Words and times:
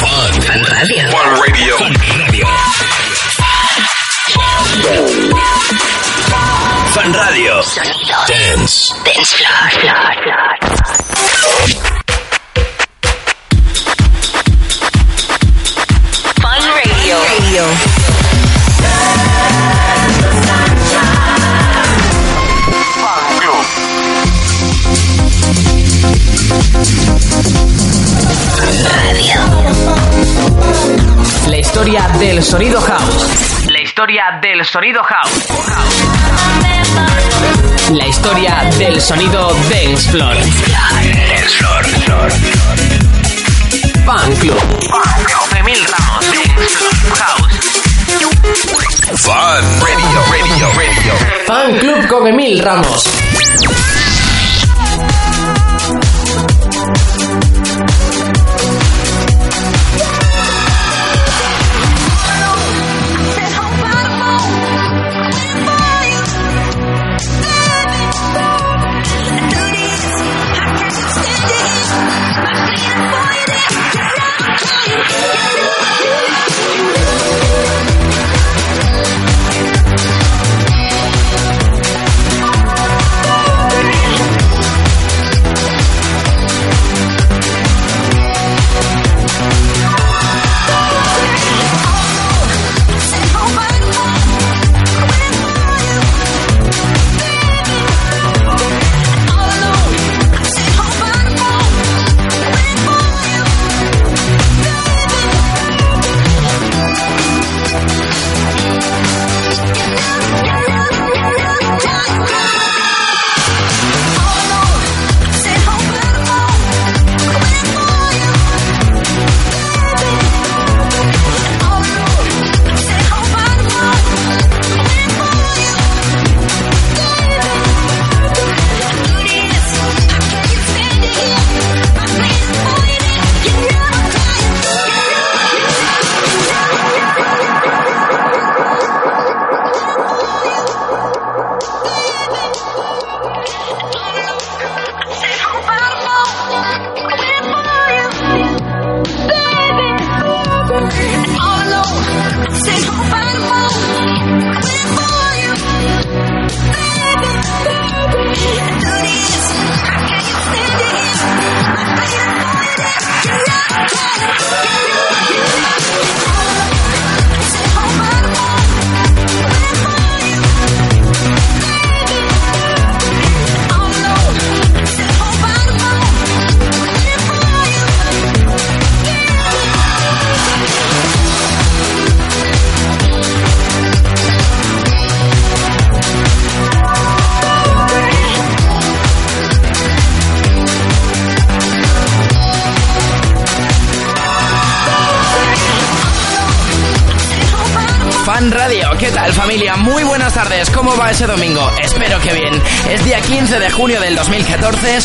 Fun. 0.00 0.32
Fan 0.40 0.64
Radio. 0.64 1.10
Fun 1.10 1.28
Radio. 1.42 1.76
Fun 1.76 1.92
Radio. 2.16 2.46
Fun 6.94 7.12
Radio. 7.12 7.62
Sonido. 7.62 8.16
Dance. 8.26 8.94
Dance 9.04 9.34
floor. 9.36 9.68
floor, 9.80 10.14
floor. 10.22 11.60
Fun 16.40 16.62
Radio. 16.80 17.16
Radio. 17.20 17.99
Historia 31.80 32.08
del 32.18 32.42
sonido 32.42 32.78
house. 32.78 33.66
La 33.70 33.80
historia 33.80 34.38
del 34.42 34.62
sonido 34.66 35.02
house. 35.02 35.46
La 37.90 38.06
historia 38.06 38.70
del 38.76 39.00
sonido 39.00 39.48
dance 39.70 40.10
floor. 40.10 40.34
Dance 40.36 41.48
floor. 41.56 41.84
floor. 41.84 42.30
Fan 44.04 44.36
Club. 44.36 44.58
Emil 45.58 45.86
Ramos. 45.86 46.26
Dance 46.26 46.76
floor 46.76 47.16
house. 47.16 47.70
Fun 49.16 49.64
Radio. 49.80 50.20
Radio. 50.30 50.68
Radio. 50.76 51.14
Fan 51.46 51.78
Club 51.78 52.06
con 52.08 52.26
Emil 52.26 52.62
Ramos. 52.62 53.29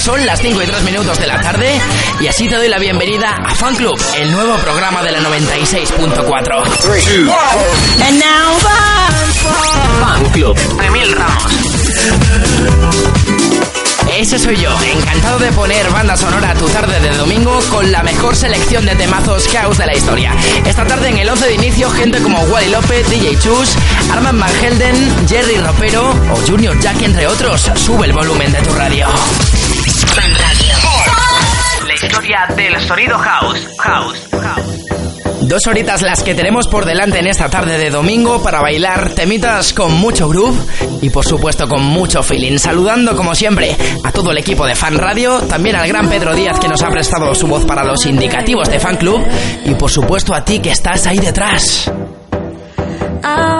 Son 0.05 0.23
las 0.23 0.39
5 0.39 0.61
y 0.61 0.65
3 0.67 0.83
minutos 0.83 1.17
de 1.17 1.25
la 1.25 1.41
tarde 1.41 1.81
y 2.21 2.27
así 2.27 2.47
te 2.47 2.55
doy 2.55 2.67
la 2.67 2.77
bienvenida 2.77 3.41
a 3.43 3.55
Fan 3.55 3.75
Club, 3.75 3.99
el 4.15 4.31
nuevo 4.31 4.55
programa 4.57 5.01
de 5.01 5.11
la 5.11 5.19
96.4. 5.19 6.63
And 8.05 8.19
now 8.19 8.55
Fan 9.99 10.31
Club, 10.31 10.55
Emil 10.85 11.11
Ramos. 11.11 11.51
Ese 14.15 14.37
soy 14.37 14.57
yo, 14.57 14.69
encantado 14.83 15.39
de 15.39 15.51
poner 15.53 15.89
banda 15.89 16.15
sonora 16.15 16.51
a 16.51 16.53
tu 16.53 16.67
tarde 16.69 16.99
de 16.99 17.17
domingo 17.17 17.59
con 17.71 17.91
la 17.91 18.03
mejor 18.03 18.35
selección 18.35 18.85
de 18.85 18.95
temazos 18.95 19.47
house 19.47 19.79
de 19.79 19.87
la 19.87 19.95
historia. 19.95 20.35
Esta 20.67 20.85
tarde 20.85 21.09
en 21.09 21.17
el 21.17 21.29
11 21.29 21.47
de 21.47 21.53
inicio, 21.55 21.89
gente 21.89 22.21
como 22.21 22.39
Wally 22.43 22.69
López, 22.69 23.09
DJ 23.09 23.39
Chus, 23.39 23.75
Armand 24.11 24.39
Van 24.39 24.55
Helden, 24.61 25.27
Jerry 25.27 25.57
Ropero 25.57 26.11
o 26.31 26.35
Junior 26.47 26.79
Jack, 26.79 27.01
entre 27.01 27.25
otros. 27.25 27.71
Sube 27.73 28.05
el 28.05 28.13
volumen 28.13 28.51
de 28.51 28.61
tu 28.61 28.71
radio. 28.73 29.07
Radio. 30.15 30.75
La 31.85 31.93
historia 31.93 32.47
del 32.55 32.79
sonido 32.81 33.17
house. 33.17 33.67
House. 33.79 34.29
Dos 35.41 35.67
horitas 35.67 36.01
las 36.01 36.23
que 36.23 36.33
tenemos 36.33 36.67
por 36.67 36.85
delante 36.85 37.19
en 37.19 37.27
esta 37.27 37.49
tarde 37.49 37.77
de 37.77 37.89
domingo 37.89 38.41
para 38.41 38.61
bailar 38.61 39.11
temitas 39.11 39.73
con 39.73 39.91
mucho 39.93 40.29
groove 40.29 40.57
y 41.01 41.09
por 41.09 41.25
supuesto 41.25 41.67
con 41.67 41.83
mucho 41.83 42.23
feeling. 42.23 42.57
Saludando 42.57 43.15
como 43.15 43.35
siempre 43.35 43.75
a 44.03 44.11
todo 44.11 44.31
el 44.31 44.37
equipo 44.37 44.65
de 44.65 44.75
Fan 44.75 44.97
Radio, 44.97 45.41
también 45.41 45.75
al 45.75 45.87
gran 45.87 46.07
Pedro 46.07 46.33
Díaz 46.33 46.59
que 46.59 46.69
nos 46.69 46.81
ha 46.81 46.89
prestado 46.89 47.35
su 47.35 47.47
voz 47.47 47.65
para 47.65 47.83
los 47.83 48.05
indicativos 48.05 48.69
de 48.69 48.79
Fan 48.79 48.95
Club 48.95 49.21
y 49.65 49.75
por 49.75 49.91
supuesto 49.91 50.33
a 50.33 50.45
ti 50.45 50.59
que 50.59 50.71
estás 50.71 51.05
ahí 51.07 51.19
detrás. 51.19 51.91
I'm 53.25 53.54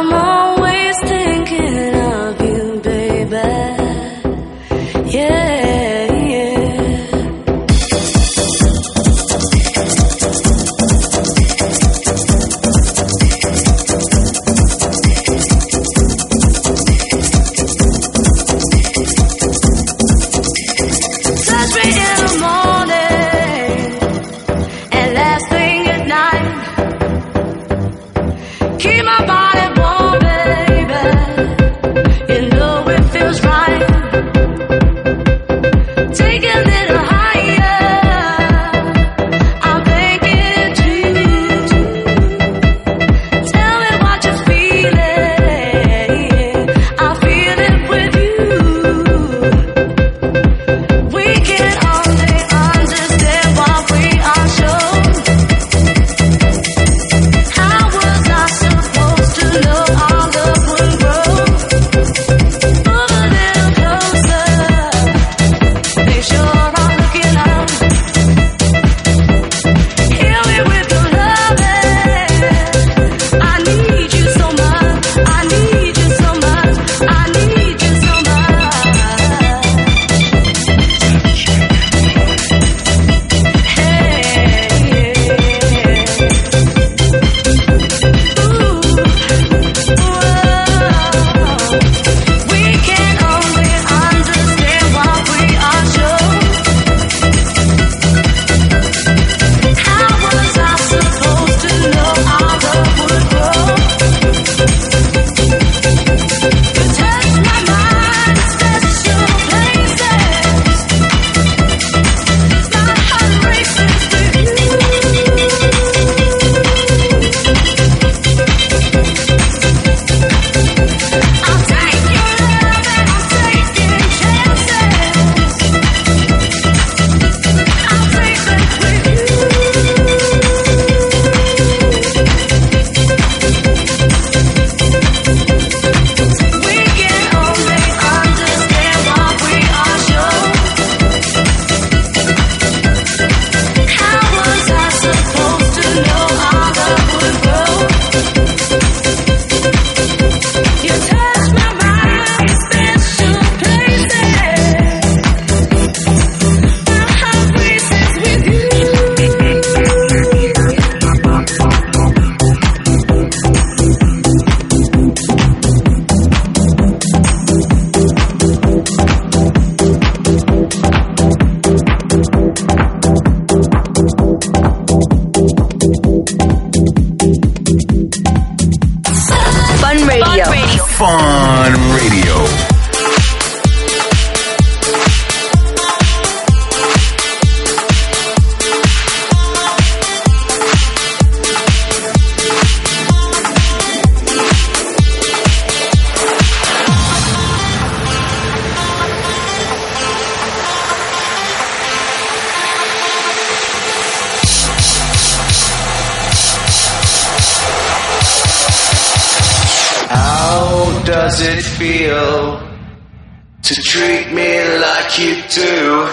you 215.17 215.41
do 215.50 216.07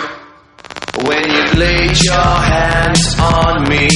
when 1.05 1.25
you 1.29 1.45
laid 1.59 1.97
your 2.05 2.15
hands 2.15 3.19
on 3.19 3.69
me 3.69 3.89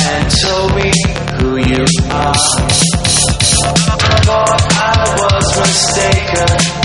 and 0.00 0.32
told 0.42 0.74
me 0.74 0.90
who 1.38 1.56
you 1.56 1.84
are. 2.10 2.34
Thought 4.24 4.72
I 4.72 5.16
was 5.20 5.58
mistaken. 5.58 6.75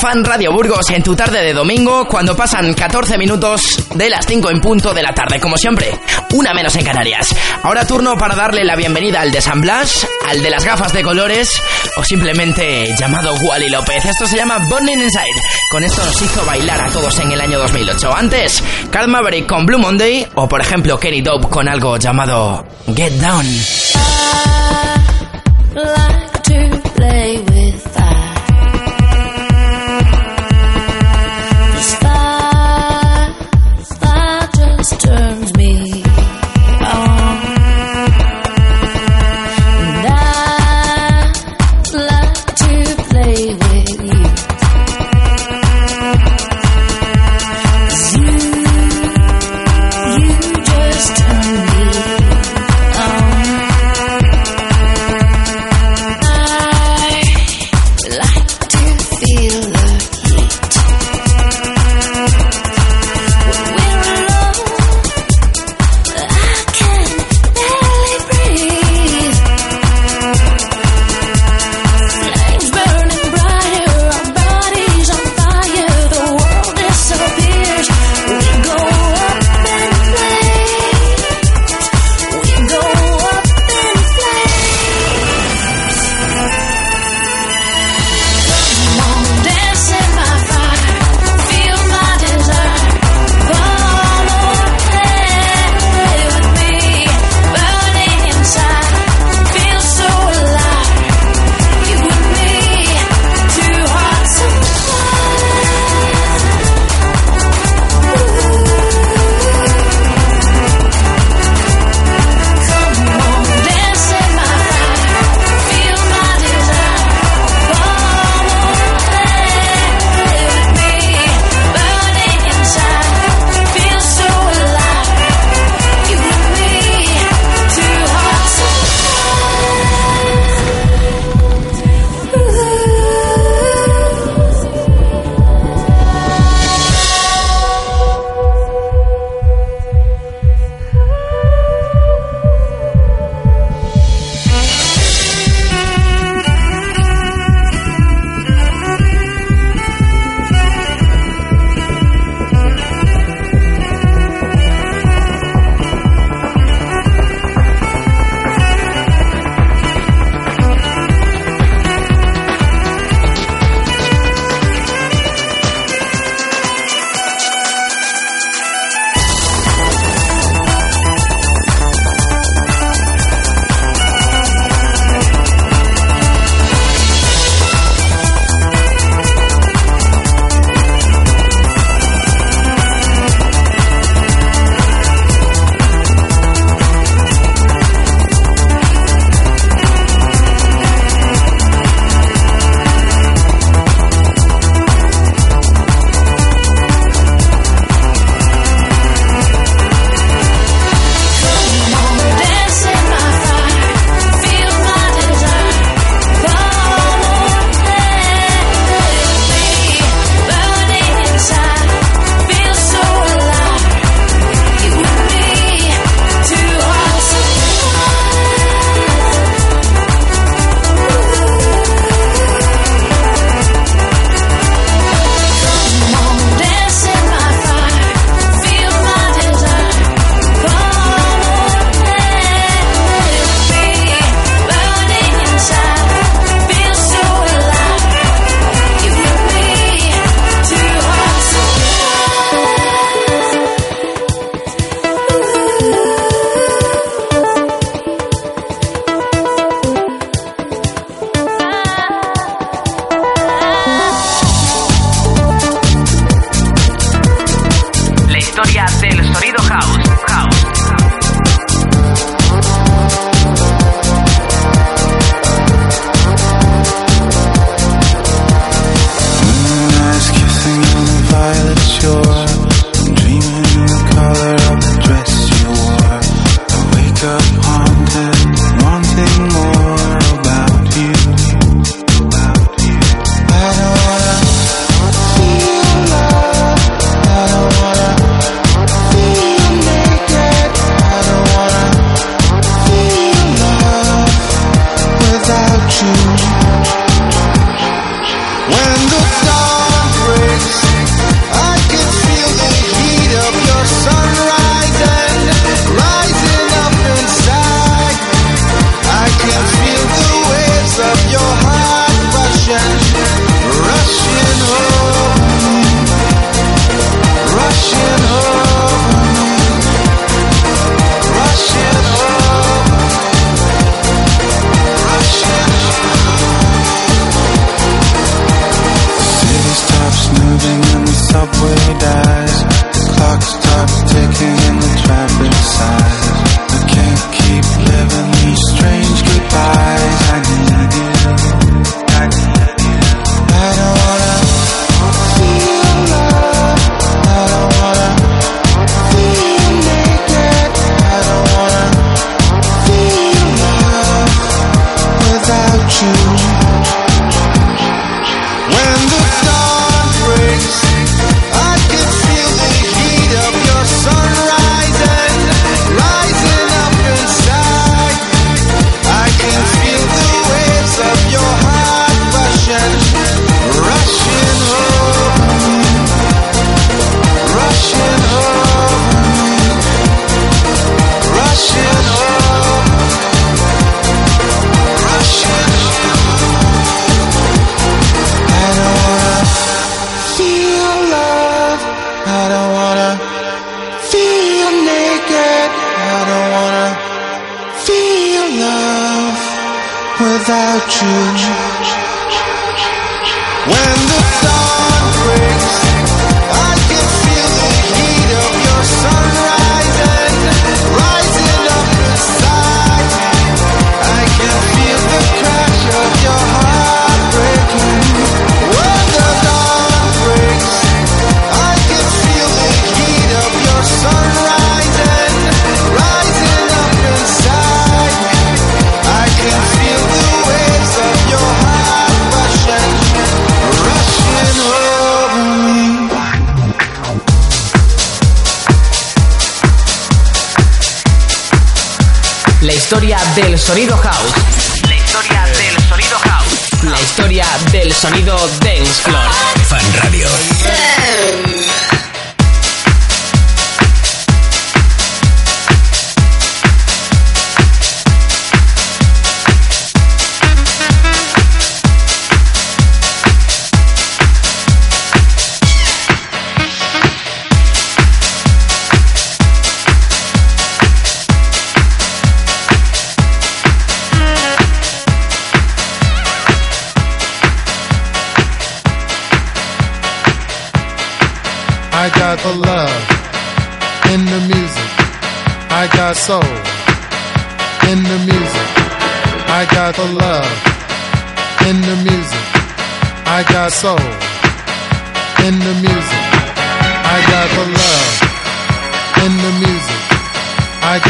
Fan 0.00 0.24
Radio 0.24 0.50
Burgos 0.50 0.88
en 0.88 1.02
tu 1.02 1.14
tarde 1.14 1.42
de 1.42 1.52
domingo 1.52 2.06
cuando 2.08 2.34
pasan 2.34 2.72
14 2.72 3.18
minutos 3.18 3.60
de 3.94 4.08
las 4.08 4.24
5 4.24 4.50
en 4.50 4.58
punto 4.58 4.94
de 4.94 5.02
la 5.02 5.12
tarde, 5.12 5.38
como 5.38 5.58
siempre, 5.58 5.90
una 6.32 6.54
menos 6.54 6.74
en 6.76 6.86
Canarias. 6.86 7.36
Ahora 7.62 7.86
turno 7.86 8.16
para 8.16 8.34
darle 8.34 8.64
la 8.64 8.76
bienvenida 8.76 9.20
al 9.20 9.30
de 9.30 9.42
San 9.42 9.60
Blas, 9.60 10.08
al 10.26 10.42
de 10.42 10.48
las 10.48 10.64
gafas 10.64 10.94
de 10.94 11.02
colores 11.02 11.52
o 11.96 12.04
simplemente 12.04 12.94
llamado 12.98 13.34
Wally 13.42 13.68
López. 13.68 14.02
Esto 14.06 14.26
se 14.26 14.38
llama 14.38 14.56
Burning 14.70 15.02
Inside. 15.02 15.42
Con 15.70 15.84
esto 15.84 16.02
nos 16.02 16.22
hizo 16.22 16.46
bailar 16.46 16.82
a 16.82 16.88
todos 16.88 17.18
en 17.18 17.32
el 17.32 17.40
año 17.40 17.58
2008. 17.58 18.16
Antes, 18.16 18.62
Carl 18.90 19.08
Maverick 19.08 19.46
con 19.46 19.66
Blue 19.66 19.78
Monday 19.78 20.26
o 20.34 20.48
por 20.48 20.62
ejemplo 20.62 20.98
Kenny 20.98 21.20
Dope 21.20 21.48
con 21.48 21.68
algo 21.68 21.98
llamado 21.98 22.64
Get 22.96 23.12
Down. 23.20 23.46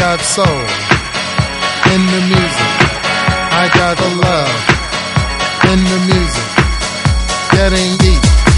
got 0.01 0.19
soul 0.21 0.45
in 1.93 2.01
the 2.13 2.21
music. 2.33 2.71
I 3.61 3.69
got 3.71 3.95
the 3.97 4.09
love 4.25 4.57
in 5.71 5.79
the 5.91 5.99
music. 6.09 6.49
That 7.53 7.71
ain't 7.71 7.99
deep. 8.01 8.50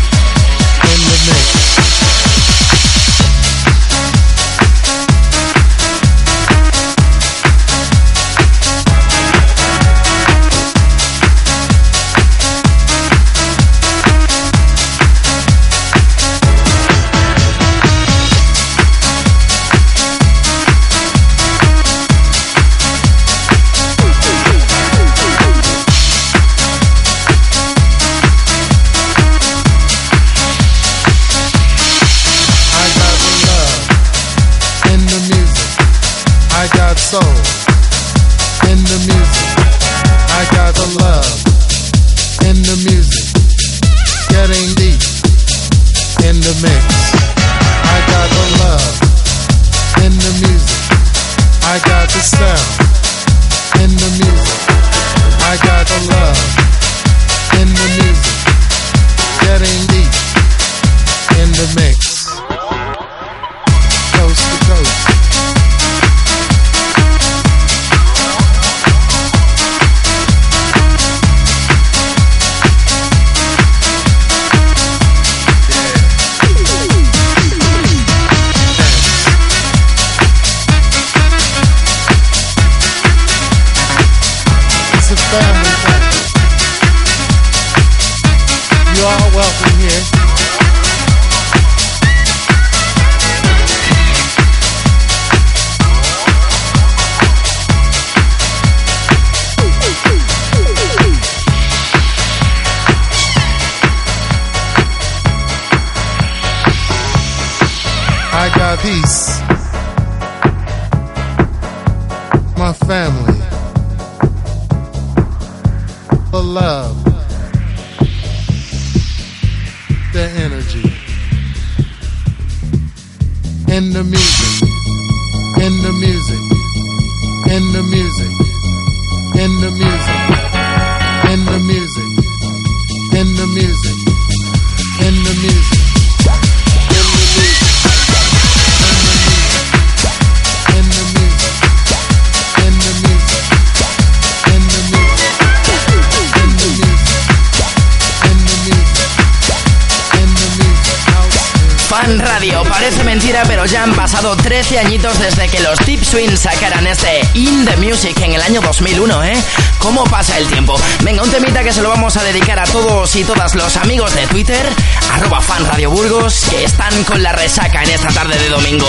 se 161.73 161.81
lo 161.81 161.89
vamos 161.89 162.15
a 162.17 162.23
dedicar 162.23 162.59
a 162.59 162.65
todos 162.65 163.15
y 163.15 163.23
todas 163.23 163.55
los 163.55 163.77
amigos 163.77 164.13
de 164.13 164.27
Twitter, 164.27 164.63
arroba 165.11 165.41
fan 165.41 165.65
Radio 165.65 165.89
Burgos, 165.89 166.45
que 166.51 166.65
están 166.65 167.03
con 167.03 167.23
la 167.23 167.31
resaca 167.31 167.81
en 167.81 167.89
esta 167.89 168.09
tarde 168.09 168.37
de 168.37 168.49
domingo. 168.49 168.85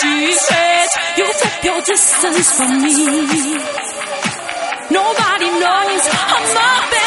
She 0.00 0.32
said, 0.32 0.88
You 1.16 1.32
kept 1.40 1.64
your 1.64 1.80
distance 1.80 2.52
from 2.52 2.82
me. 2.82 3.56
Nobody 4.90 5.50
knows 5.58 6.08
I'm 6.12 6.56
a. 6.56 7.05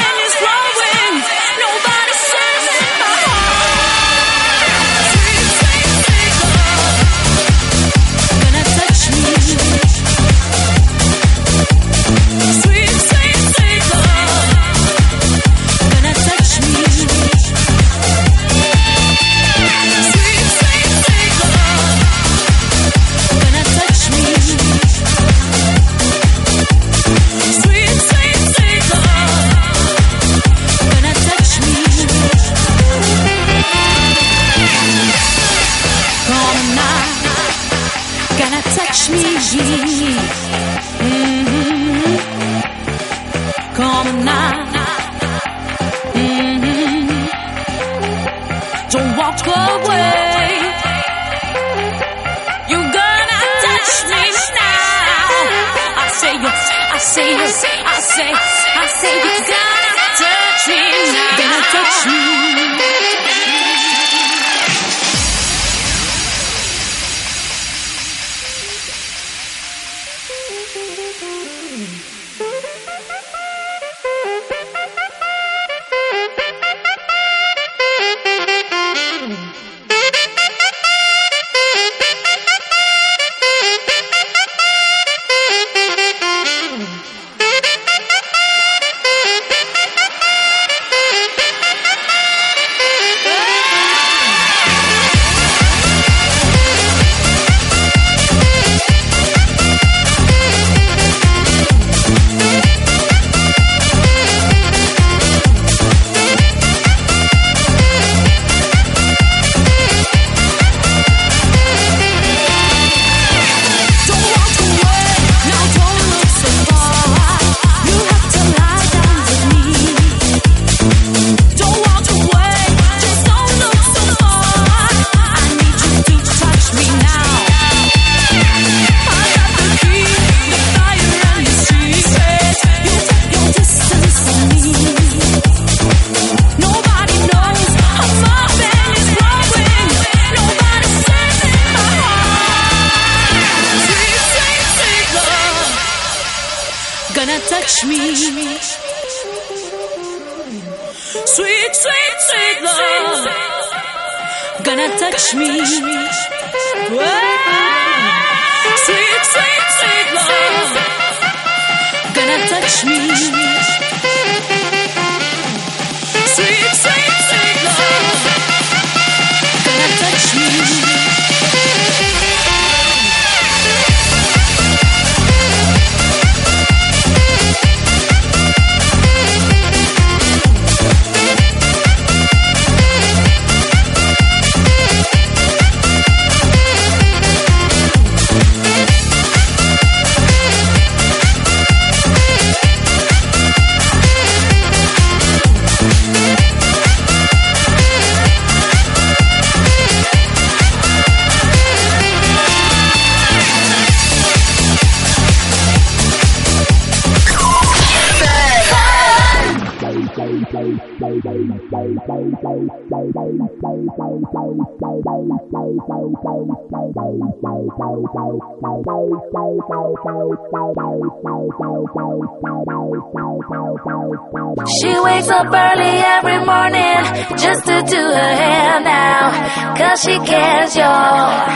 She 224.81 224.91
wakes 224.99 225.29
up 225.29 225.47
early 225.51 225.93
every 226.15 226.39
morning 226.45 227.03
just 227.37 227.65
to 227.65 227.81
do 227.83 227.97
her 227.97 228.33
hair 228.41 228.79
now. 228.81 229.75
Cause 229.75 230.01
she 230.01 230.17
cares, 230.19 230.75
y'all. 230.75 231.49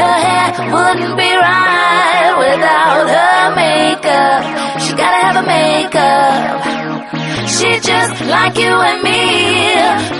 Her 0.00 0.16
hair 0.26 0.48
wouldn't 0.74 1.16
be 1.16 1.30
right 1.34 2.34
without 2.38 3.08
her 3.08 3.54
makeup. 3.56 4.80
She 4.82 4.92
gotta 4.94 5.18
have 5.24 5.36
a 5.36 5.46
makeup. 5.46 6.75
She's 7.46 7.86
just 7.86 8.24
like 8.26 8.56
you 8.58 8.74
and 8.90 9.02
me, 9.02 9.74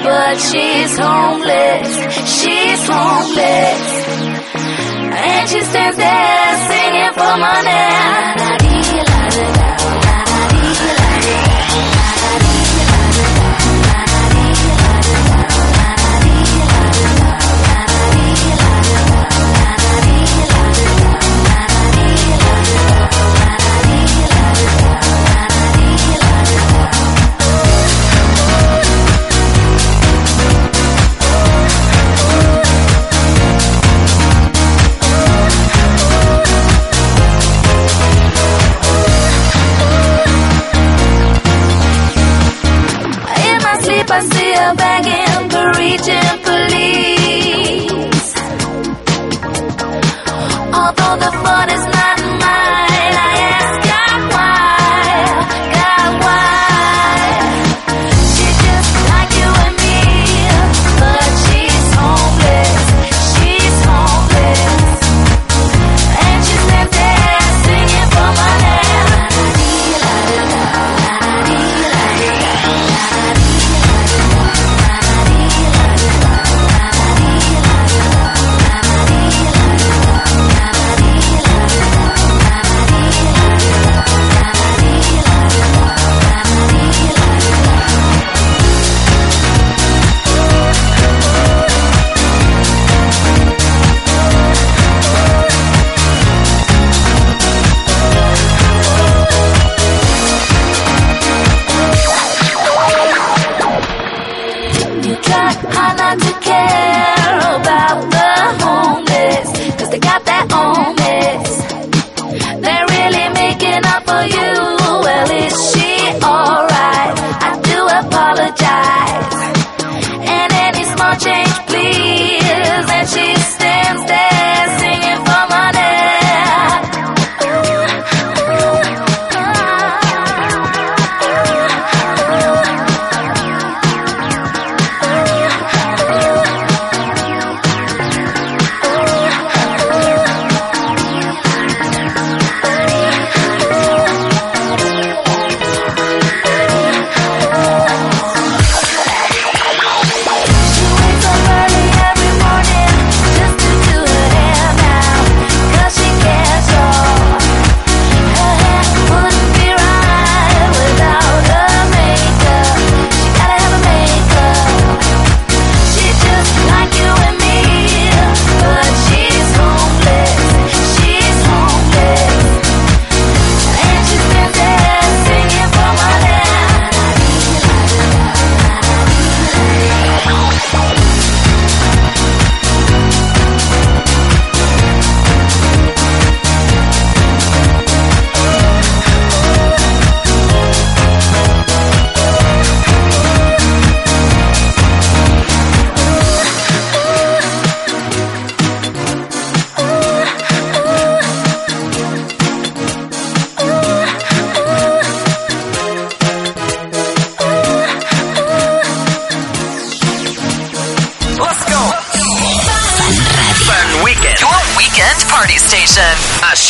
but 0.04 0.36
she's 0.38 0.98
homeless. 0.98 1.88
She's 2.38 2.88
homeless. 2.88 3.82
And 5.18 5.48
she 5.48 5.60
stands 5.62 5.96
there 5.96 6.56
singing 6.68 7.12
for 7.14 7.36
money. 7.38 7.86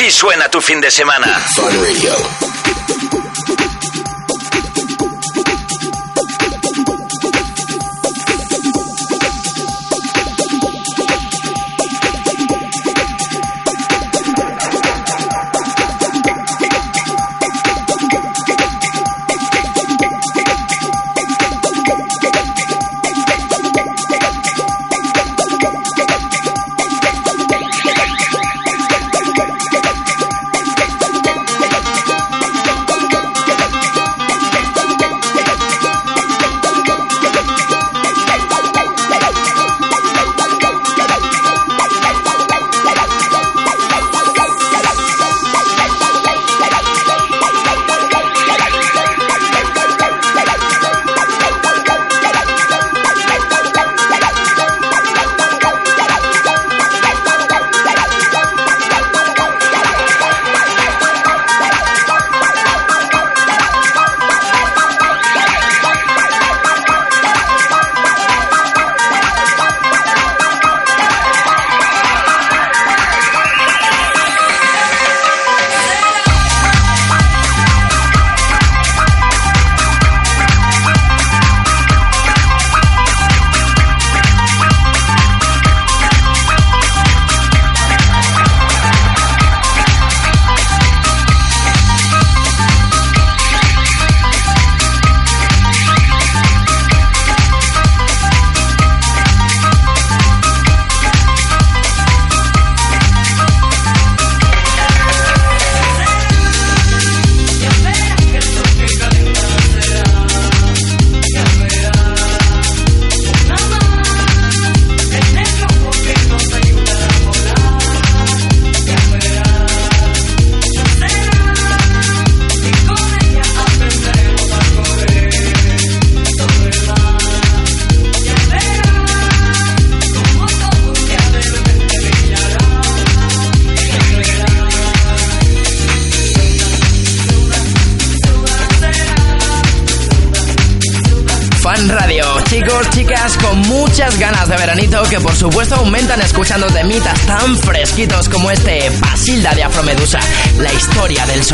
Así 0.07 0.19
suena 0.19 0.49
tu 0.49 0.61
fin 0.61 0.81
de 0.81 0.89
semana. 0.89 1.45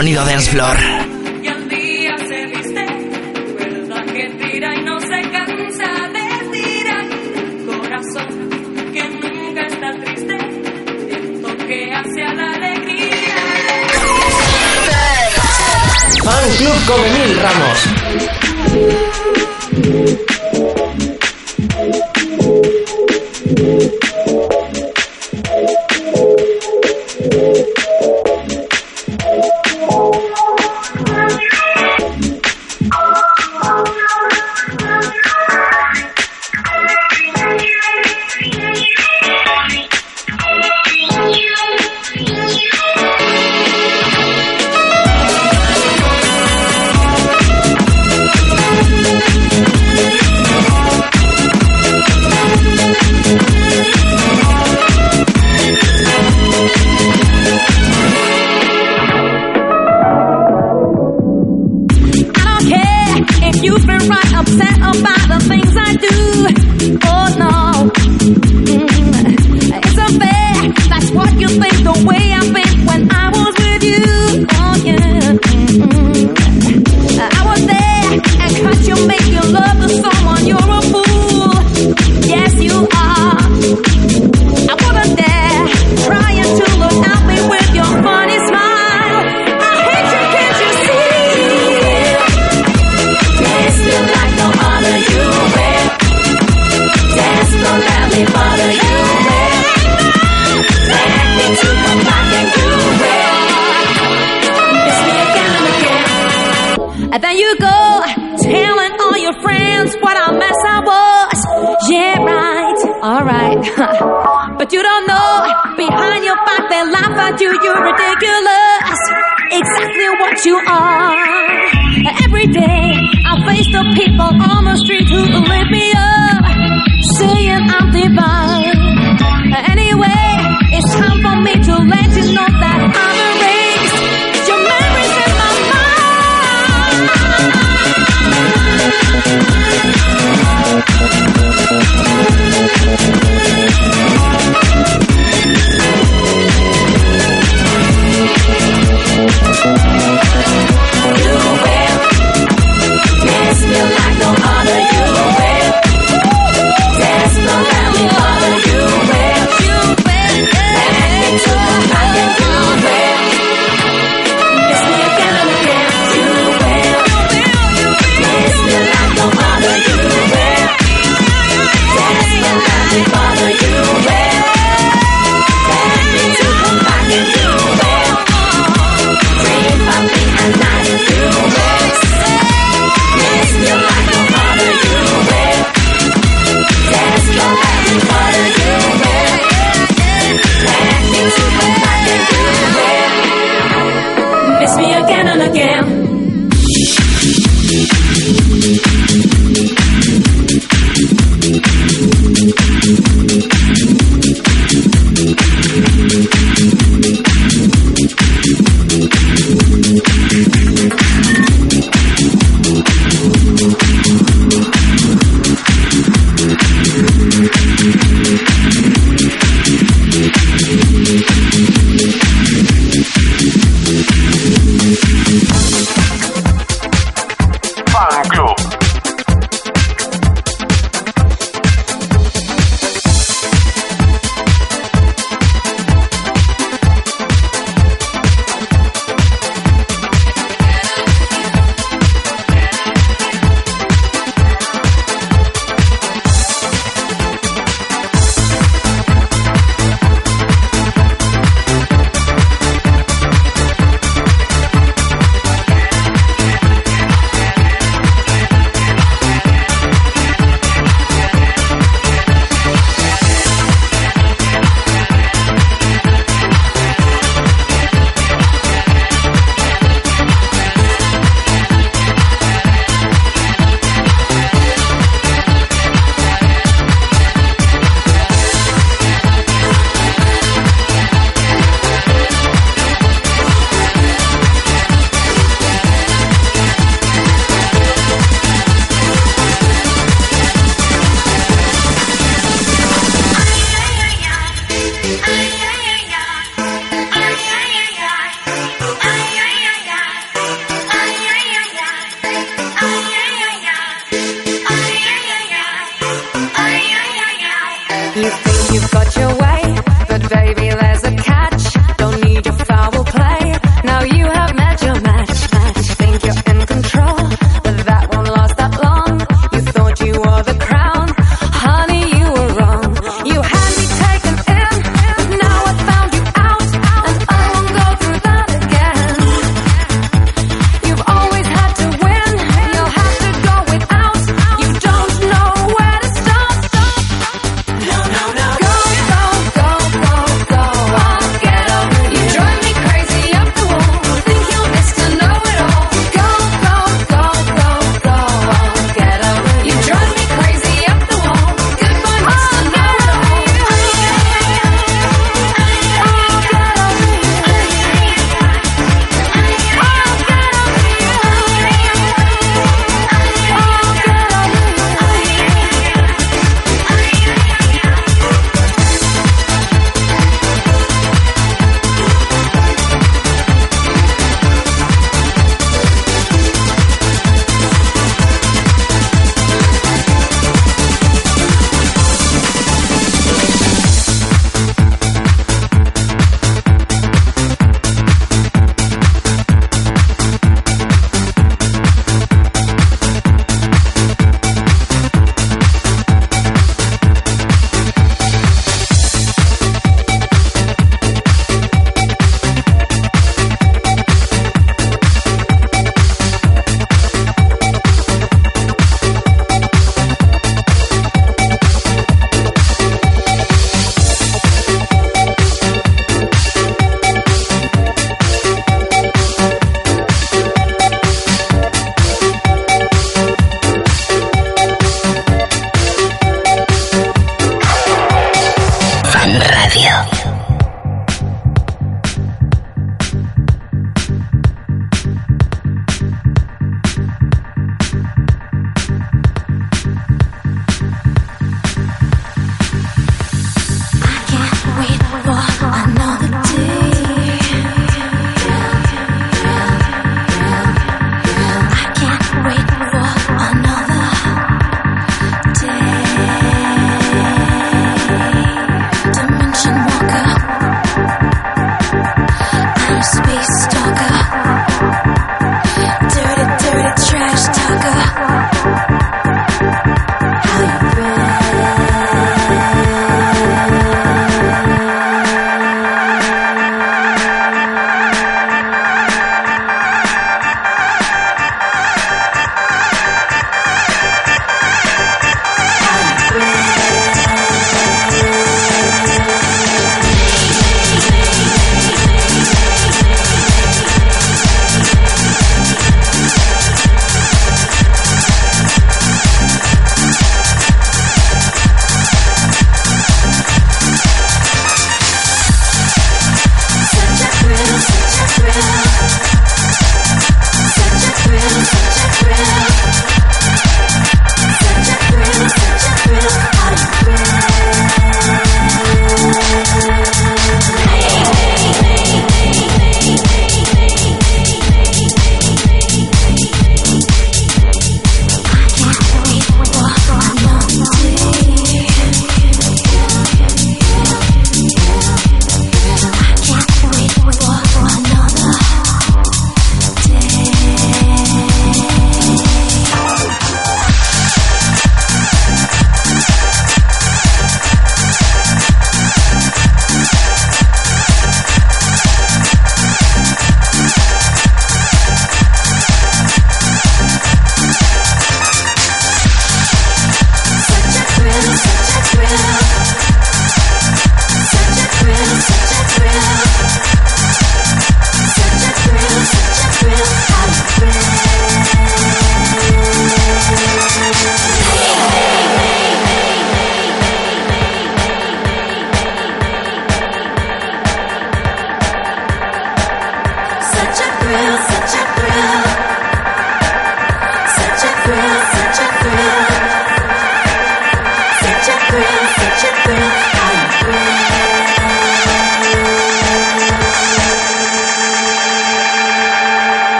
Sonido 0.00 0.24
dance 0.24 0.48
floor. 0.48 0.89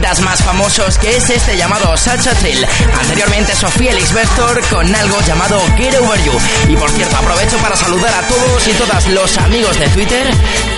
Más 0.00 0.42
famosos 0.42 0.98
que 0.98 1.16
es 1.16 1.30
este 1.30 1.56
llamado 1.56 1.96
Sacha 1.96 2.32
Trill. 2.34 2.66
Anteriormente 3.00 3.54
Sofía 3.54 3.94
Lisbethor 3.94 4.60
con 4.68 4.94
algo 4.94 5.18
llamado 5.22 5.58
Get 5.78 5.94
Over 5.98 6.22
You. 6.22 6.32
Y 6.68 6.76
por 6.76 6.90
cierto, 6.90 7.16
aprovecho 7.16 7.56
para 7.58 7.74
saludar 7.76 8.12
a 8.12 8.28
todos 8.28 8.68
y 8.68 8.72
todas 8.72 9.06
los 9.08 9.38
amigos 9.38 9.78
de 9.78 9.88
Twitter 9.88 10.30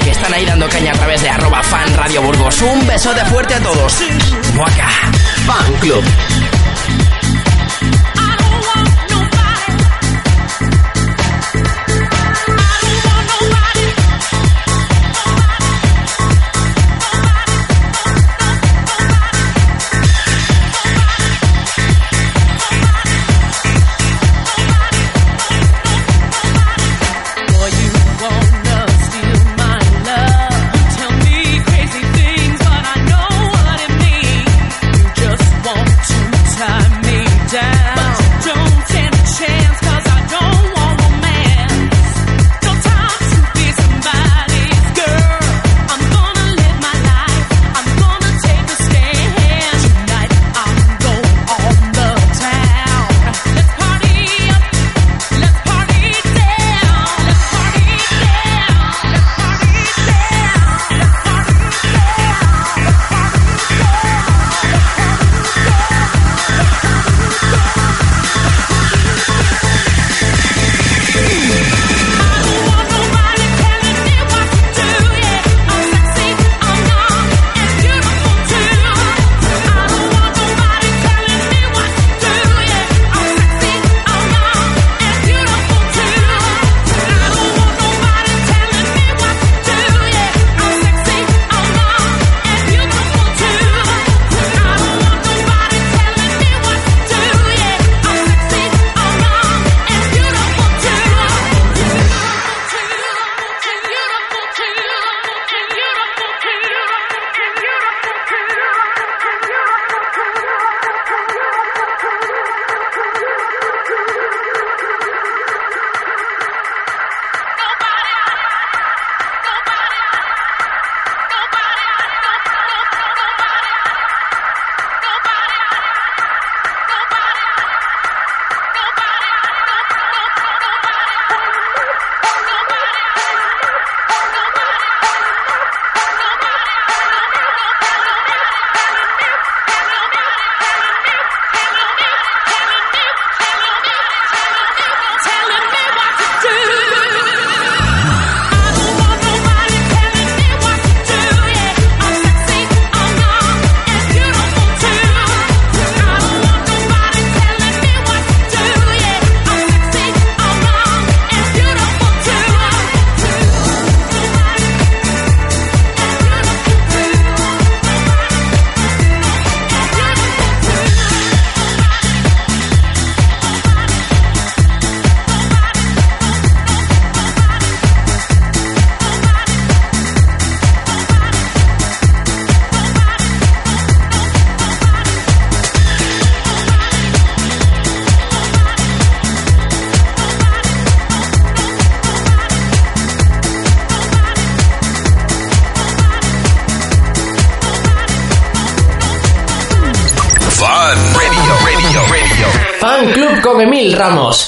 que 0.05 0.13
están 0.13 0.33
ahí 0.33 0.47
dando 0.47 0.69
caña 0.69 0.93
a 0.93 0.95
través 0.95 1.21
de 1.23 1.31
arroba 1.31 1.65
fan 1.65 1.93
Radio 1.97 2.23
Burgos. 2.23 2.63
Un 2.63 2.87
besote 2.87 3.25
fuerte 3.25 3.55
a 3.55 3.61
todos. 3.61 4.01
Muaca. 4.55 4.89
Fan 5.47 5.75
Club. 5.81 6.58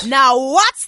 Now 0.07 0.39
what's 0.39 0.80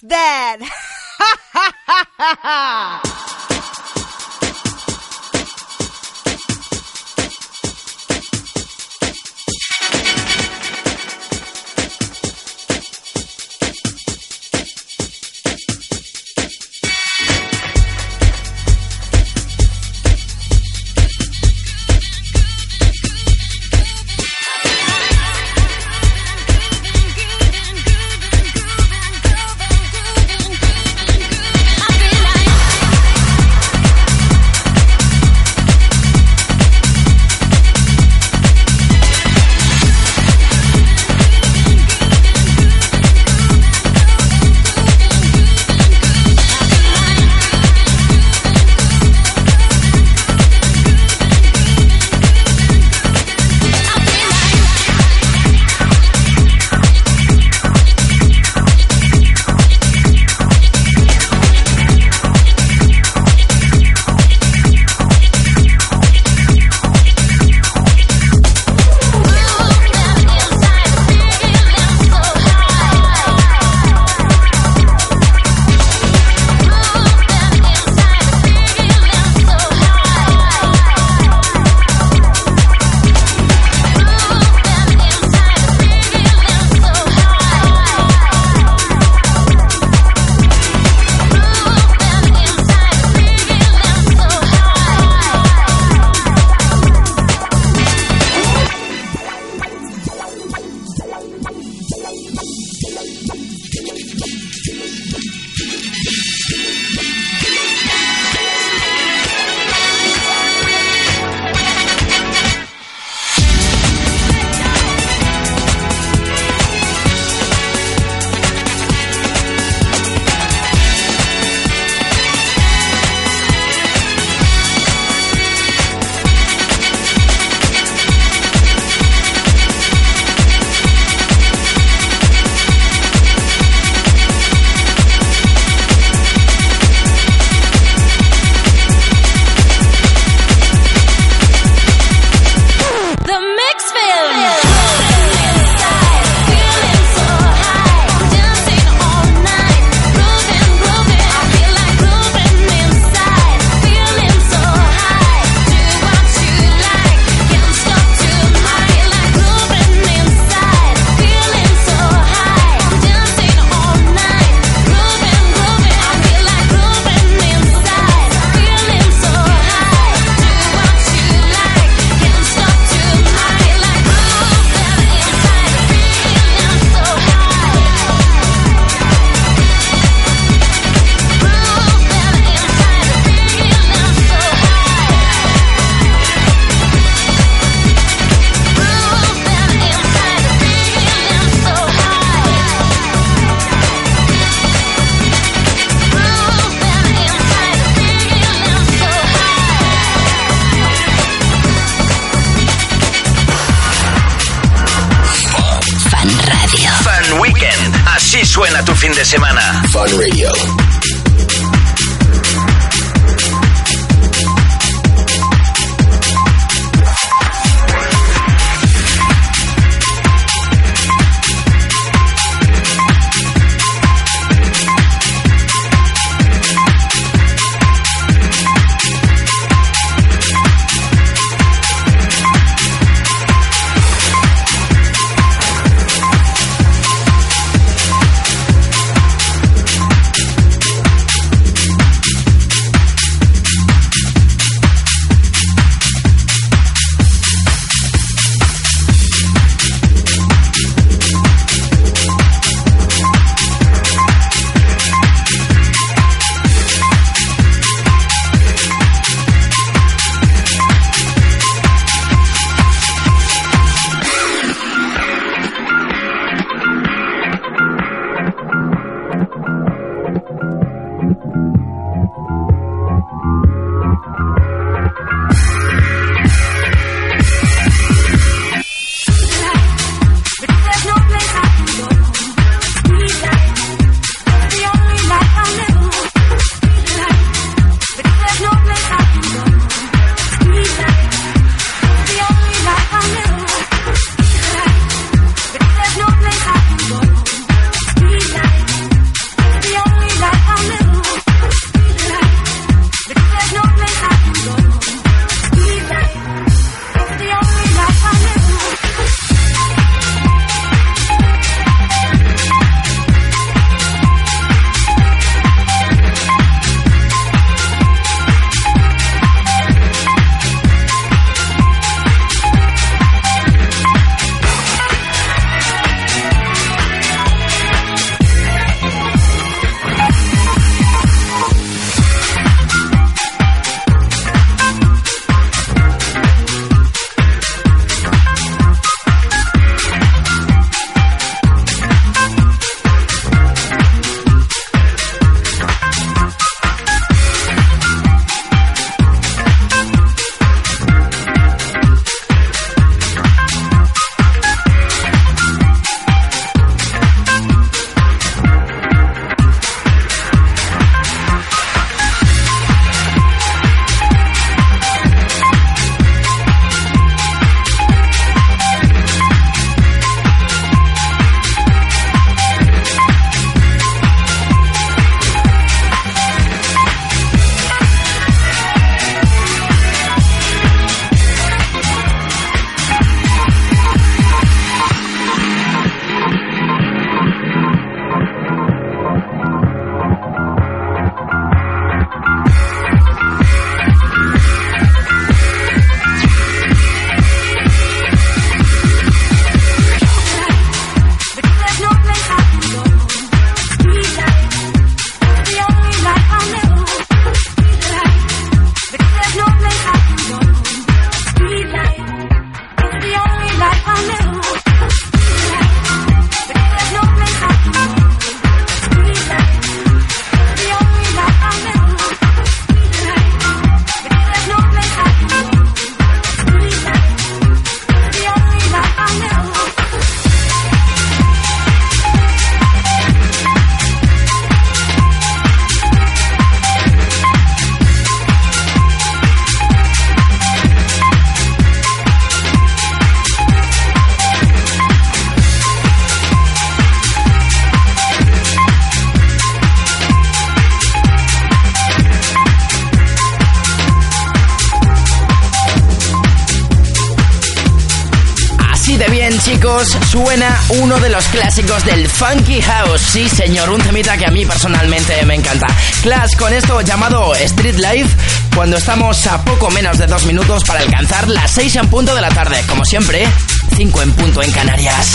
clásicos 461.53 462.03
del 462.03 462.27
Funky 462.27 462.81
House. 462.81 463.21
Sí, 463.21 463.47
señor, 463.47 463.89
un 463.91 464.01
temita 464.01 464.35
que 464.37 464.45
a 464.47 464.49
mí 464.49 464.65
personalmente 464.65 465.45
me 465.45 465.53
encanta. 465.53 465.85
Clash 466.23 466.55
con 466.57 466.73
esto 466.73 466.99
llamado 467.01 467.53
Street 467.55 467.97
Life, 467.97 468.35
cuando 468.75 468.97
estamos 468.97 469.45
a 469.45 469.63
poco 469.63 469.91
menos 469.91 470.17
de 470.17 470.25
dos 470.25 470.43
minutos 470.45 470.83
para 470.83 471.01
alcanzar 471.01 471.47
las 471.47 471.69
seis 471.71 471.95
en 471.95 472.09
punto 472.09 472.33
de 472.33 472.41
la 472.41 472.49
tarde. 472.49 472.83
Como 472.87 473.05
siempre, 473.05 473.47
cinco 473.95 474.21
en 474.23 474.31
punto 474.33 474.63
en 474.63 474.71
Canarias. 474.71 475.27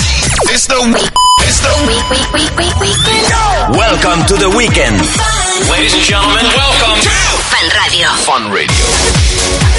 Welcome 3.71 4.27
to 4.27 4.37
the 4.37 4.49
weekend. 4.49 5.01
Ladies 5.71 5.95
and 5.95 6.03
gentlemen, 6.03 6.45
welcome 6.57 7.01
to 7.01 7.11
Fun 7.49 7.71
Radio. 7.71 8.09
Fun 8.25 8.53
Radio. 8.53 9.78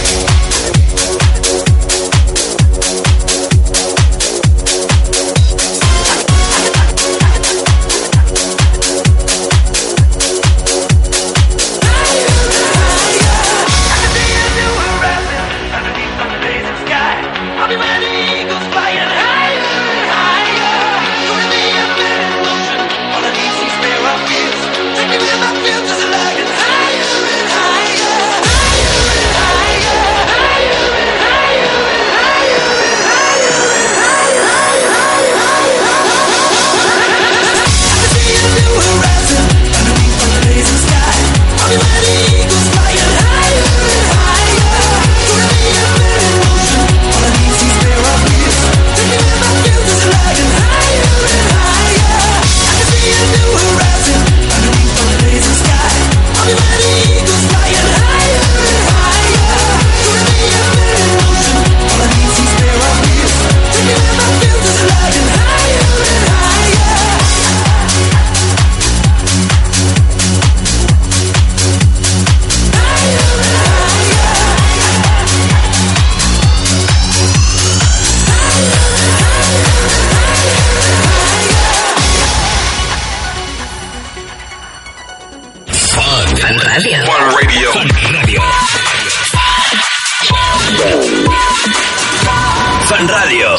Radio. 93.07 93.55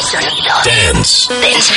Dance. 0.63 1.25
Dance 1.27 1.71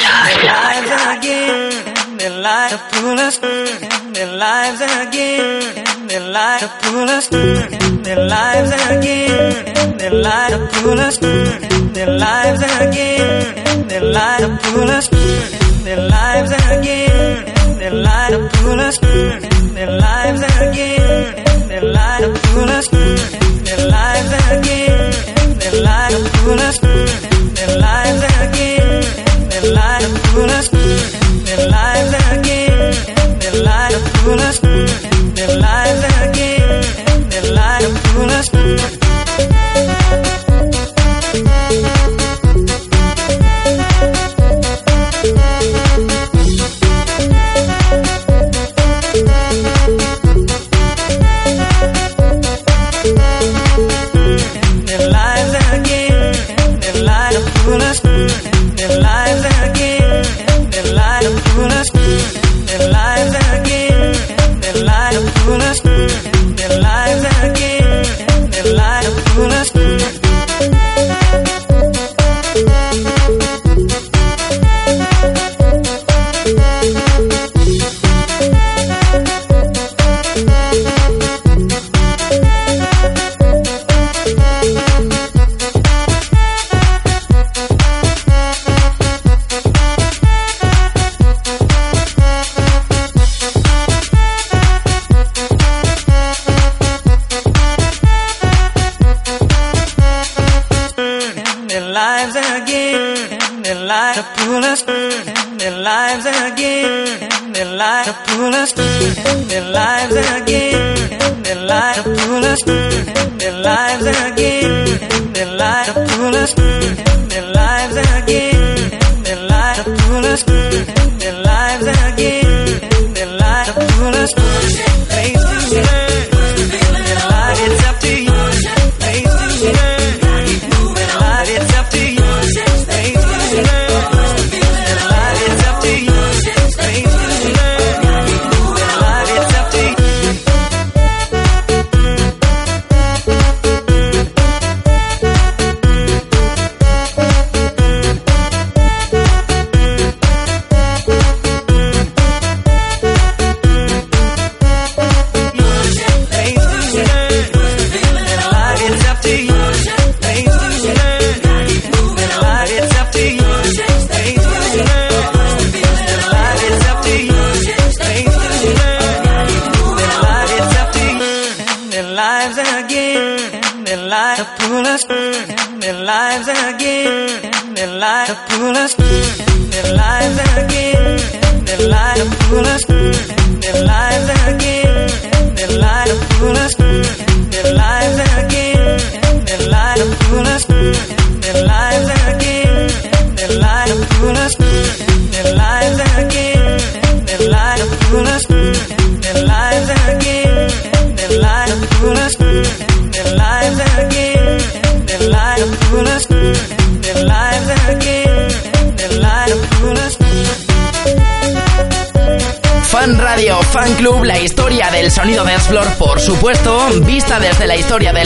again. 1.17 2.19
Their 2.19 2.39
lives 2.43 2.83
pull 2.93 3.19
us. 3.19 3.39
Their 3.39 4.37
lives 4.37 4.81
again. 4.83 5.85
Their 6.07 6.29
lives 6.31 6.69
pull 6.83 7.09
us. 7.09 7.29
Their 7.29 8.29
lives 8.29 8.71
again. 8.91 9.97
Their 9.97 10.11
lives 10.11 10.77
pull 10.77 11.01
us. 11.01 11.17
Their 11.19 12.19
lives 12.19 12.62
again. 12.85 13.89
Their 13.89 14.05
lives 14.12 14.62
pull 14.65 14.91
us. 14.91 15.09
Their 15.09 16.09
lives 16.09 16.53
again. 16.53 17.45
Their 17.79 17.95
lives 17.95 18.59
pull 18.59 18.81
us. 18.81 18.99
Their 18.99 19.91
lives 19.99 20.43
again. 20.61 21.69
Their 21.69 21.83
lives 21.83 22.41
pull 22.53 22.69
us. 22.69 22.89
Their 22.89 23.89
lives 23.89 24.33
again. 24.53 25.14
light 25.83 26.14
of 26.14 26.25
the 27.55 27.77
light 27.79 28.22
again, 28.47 29.03
the 29.51 29.72
light 29.75 30.05
of 30.05 30.22
coolest. 30.33 30.84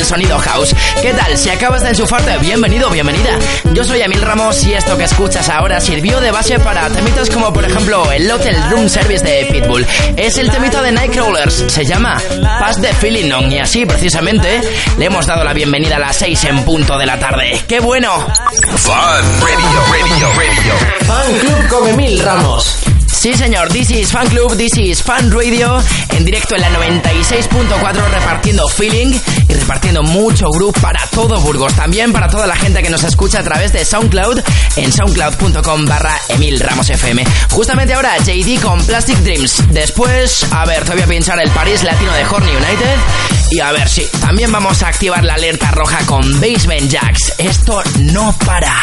Sonido 0.05 0.38
house. 0.38 0.74
¿Qué 1.03 1.12
tal? 1.12 1.36
Si 1.36 1.51
acabas 1.51 1.82
de 1.82 1.90
enchufarte, 1.90 2.36
bienvenido, 2.38 2.90
bienvenida. 2.90 3.38
Yo 3.74 3.84
soy 3.84 4.01
Emil 4.01 4.22
Ramos 4.22 4.64
y 4.64 4.74
esto 4.74 4.96
que 4.96 5.05
escuchas 5.05 5.49
ahora 5.49 5.80
sirvió 5.80 6.20
de 6.20 6.30
base 6.30 6.59
para 6.59 6.88
temitas 6.88 7.30
como 7.30 7.53
por 7.53 7.64
ejemplo 7.64 8.11
el 8.12 8.30
Hotel 8.30 8.57
Room 8.70 8.88
Service 8.88 9.24
de 9.24 9.46
Pitbull. 9.46 9.86
Es 10.16 10.38
el 10.38 10.51
temito 10.51 10.82
de 10.82 10.92
Nightcrawlers, 10.92 11.64
se 11.68 11.84
llama 11.84 12.20
Pass 12.61 12.80
the 12.80 12.92
Feeling 12.94 13.32
On 13.32 13.51
y 13.51 13.59
así 13.59 13.86
precisamente 13.86 14.61
le 14.99 15.05
hemos 15.05 15.26
dado 15.26 15.44
la 15.44 15.53
bienvenida 15.53 15.96
a 15.96 16.01
las 16.01 16.16
6 16.16 16.44
en 16.44 16.64
punto 16.64 16.99
de 16.99 17.07
la 17.07 17.18
tarde. 17.18 17.61
¡Qué 17.66 17.80
bueno! 17.80 18.26
Fun 18.76 18.94
Radio, 18.94 19.80
Radio, 19.90 20.28
Radio. 20.36 20.74
Fan 21.07 21.38
Club 21.38 21.68
con 21.68 21.88
Emil 21.88 22.18
Ramos. 22.20 22.97
Sí, 23.19 23.35
señor, 23.35 23.69
This 23.71 23.91
is 23.91 24.12
Fan 24.12 24.29
Club, 24.29 24.57
This 24.57 24.77
is 24.77 25.03
Fan 25.03 25.33
Radio, 25.33 25.83
en 26.11 26.25
directo 26.25 26.55
en 26.55 26.61
la 26.61 26.71
96.4 26.71 28.11
repartiendo 28.12 28.69
feeling 28.69 29.12
y 29.49 29.55
repartiendo 29.55 30.05
mucho 30.05 30.47
groove 30.49 30.81
para 30.81 31.05
todo 31.09 31.41
Burgos, 31.41 31.75
también 31.75 32.12
para 32.12 32.29
toda 32.29 32.47
la 32.47 32.55
gente 32.55 32.81
que 32.81 32.91
nos 32.91 33.03
escucha 33.03 33.41
a 33.41 33.43
través 33.43 33.73
de 33.73 33.85
SoundCloud 33.85 34.41
en 34.77 34.93
soundcloud.com 34.93 35.85
barra 35.87 36.16
Emil 36.29 36.61
Ramos 36.61 36.91
FM. 36.91 37.25
Justamente 37.51 37.95
ahora 37.95 38.19
JD 38.19 38.62
con 38.62 38.81
Plastic 38.87 39.19
Dreams. 39.19 39.64
Después, 39.73 40.47
a 40.53 40.64
ver, 40.64 40.85
te 40.85 40.93
voy 40.93 41.03
a 41.03 41.07
pinchar 41.09 41.41
el 41.41 41.51
París 41.51 41.83
Latino 41.83 42.12
de 42.12 42.25
Horny 42.25 42.53
United. 42.53 42.97
Y 43.51 43.59
a 43.59 43.73
ver, 43.73 43.89
si 43.89 44.05
también 44.21 44.53
vamos 44.53 44.85
a 44.85 44.89
activar 44.89 45.25
la 45.25 45.35
alerta 45.35 45.73
roja 45.73 46.07
con 46.07 46.41
Basement 46.41 46.89
Jacks. 46.89 47.35
Esto 47.39 47.83
no 47.99 48.33
para. 48.47 48.77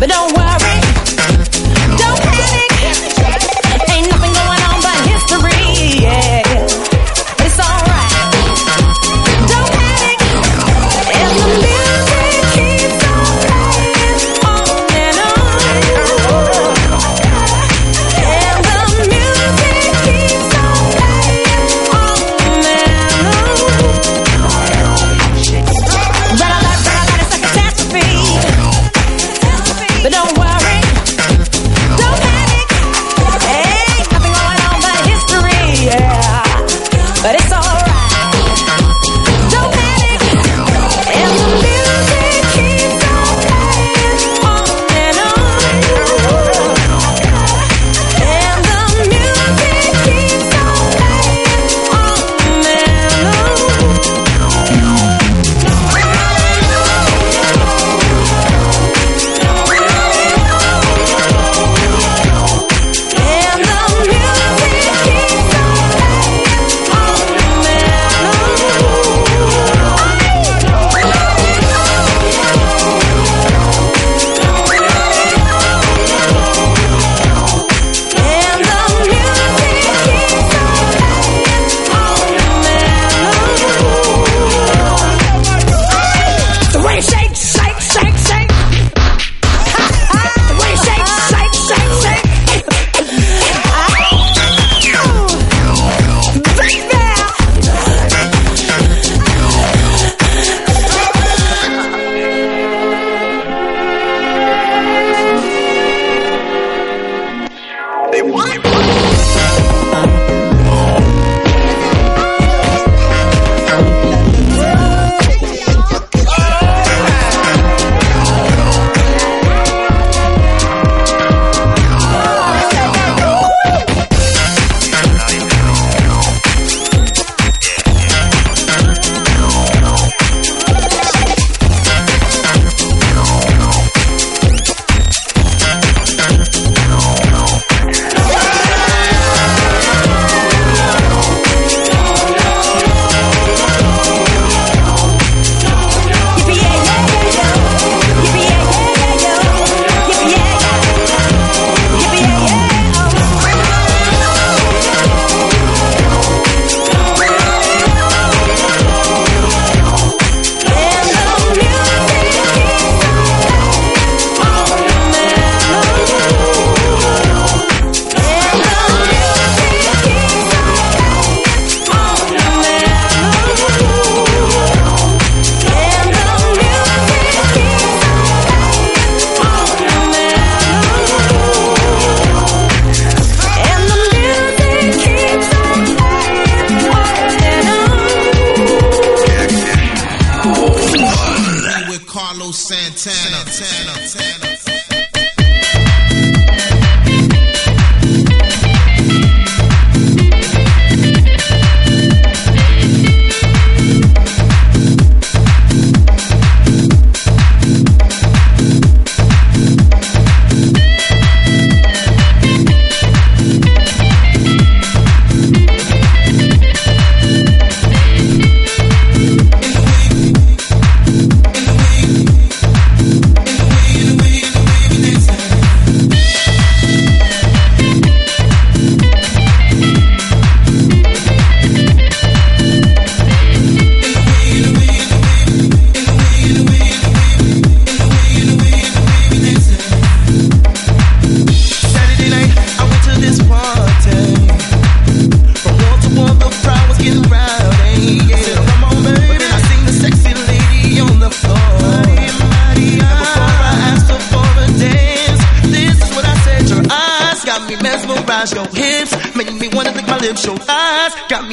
But 0.00 0.08
don't 0.08 0.32
worry. 0.36 0.43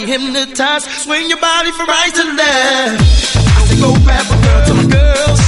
Hypnotized. 0.06 0.90
Swing 0.90 1.30
your 1.30 1.40
body 1.40 1.72
from 1.72 1.88
right 1.88 2.14
to 2.14 2.24
left. 2.24 3.38
I 3.38 3.66
say 3.66 3.80
go 3.80 3.94
grab 4.03 4.26
a 4.26 4.38
girl 4.44 4.66
to 4.66 4.74
my 4.74 4.86
girls. 4.91 5.40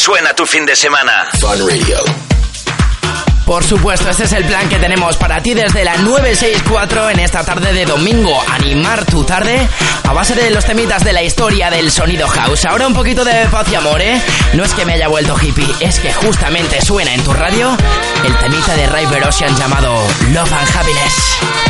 Suena 0.00 0.32
tu 0.32 0.46
fin 0.46 0.64
de 0.64 0.74
semana. 0.74 1.28
Fun 1.38 1.68
Radio. 1.68 1.98
Por 3.44 3.62
supuesto, 3.62 4.08
este 4.08 4.24
es 4.24 4.32
el 4.32 4.44
plan 4.46 4.66
que 4.70 4.78
tenemos 4.78 5.18
para 5.18 5.42
ti 5.42 5.52
desde 5.52 5.84
la 5.84 5.96
964 5.98 7.10
en 7.10 7.18
esta 7.18 7.44
tarde 7.44 7.74
de 7.74 7.84
domingo. 7.84 8.32
Animar 8.48 9.04
tu 9.04 9.24
tarde 9.24 9.68
a 10.08 10.12
base 10.14 10.34
de 10.34 10.50
los 10.50 10.64
temitas 10.64 11.04
de 11.04 11.12
la 11.12 11.22
historia 11.22 11.68
del 11.68 11.90
sonido 11.90 12.26
house. 12.28 12.64
Ahora 12.64 12.86
un 12.86 12.94
poquito 12.94 13.24
de 13.26 13.44
paz 13.50 13.66
y 13.70 13.74
amor, 13.74 14.00
¿eh? 14.00 14.18
No 14.54 14.64
es 14.64 14.72
que 14.72 14.86
me 14.86 14.94
haya 14.94 15.08
vuelto 15.08 15.36
hippie, 15.38 15.68
es 15.80 16.00
que 16.00 16.14
justamente 16.14 16.80
suena 16.80 17.12
en 17.12 17.22
tu 17.22 17.34
radio 17.34 17.76
el 18.24 18.36
temita 18.38 18.74
de 18.76 18.86
Ray 18.86 19.04
Ocean 19.04 19.54
llamado 19.56 19.92
Love 20.32 20.52
and 20.52 20.76
Happiness. 20.76 21.69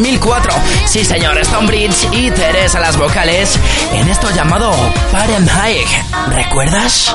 2004. 0.00 0.52
Sí, 0.86 1.04
señor, 1.04 1.44
Stonebridge 1.44 2.08
y 2.12 2.30
Teresa 2.30 2.80
las 2.80 2.96
vocales 2.96 3.58
en 3.92 4.08
esto 4.08 4.30
llamado 4.30 4.72
Fahrenheit. 5.12 5.86
¿Recuerdas? 6.28 7.14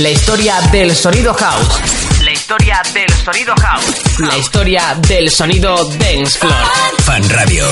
La 0.00 0.08
historia 0.08 0.58
del 0.72 0.96
sonido 0.96 1.34
house. 1.34 2.22
La 2.24 2.32
historia 2.32 2.80
del 2.94 3.12
sonido 3.22 3.54
house. 3.60 4.18
La 4.18 4.38
historia 4.38 4.96
del 5.06 5.30
sonido 5.30 5.76
dance 5.98 6.38
floor. 6.38 6.56
Fan 7.04 7.28
Radio. 7.28 7.66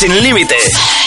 Sin 0.00 0.22
límites. 0.22 0.99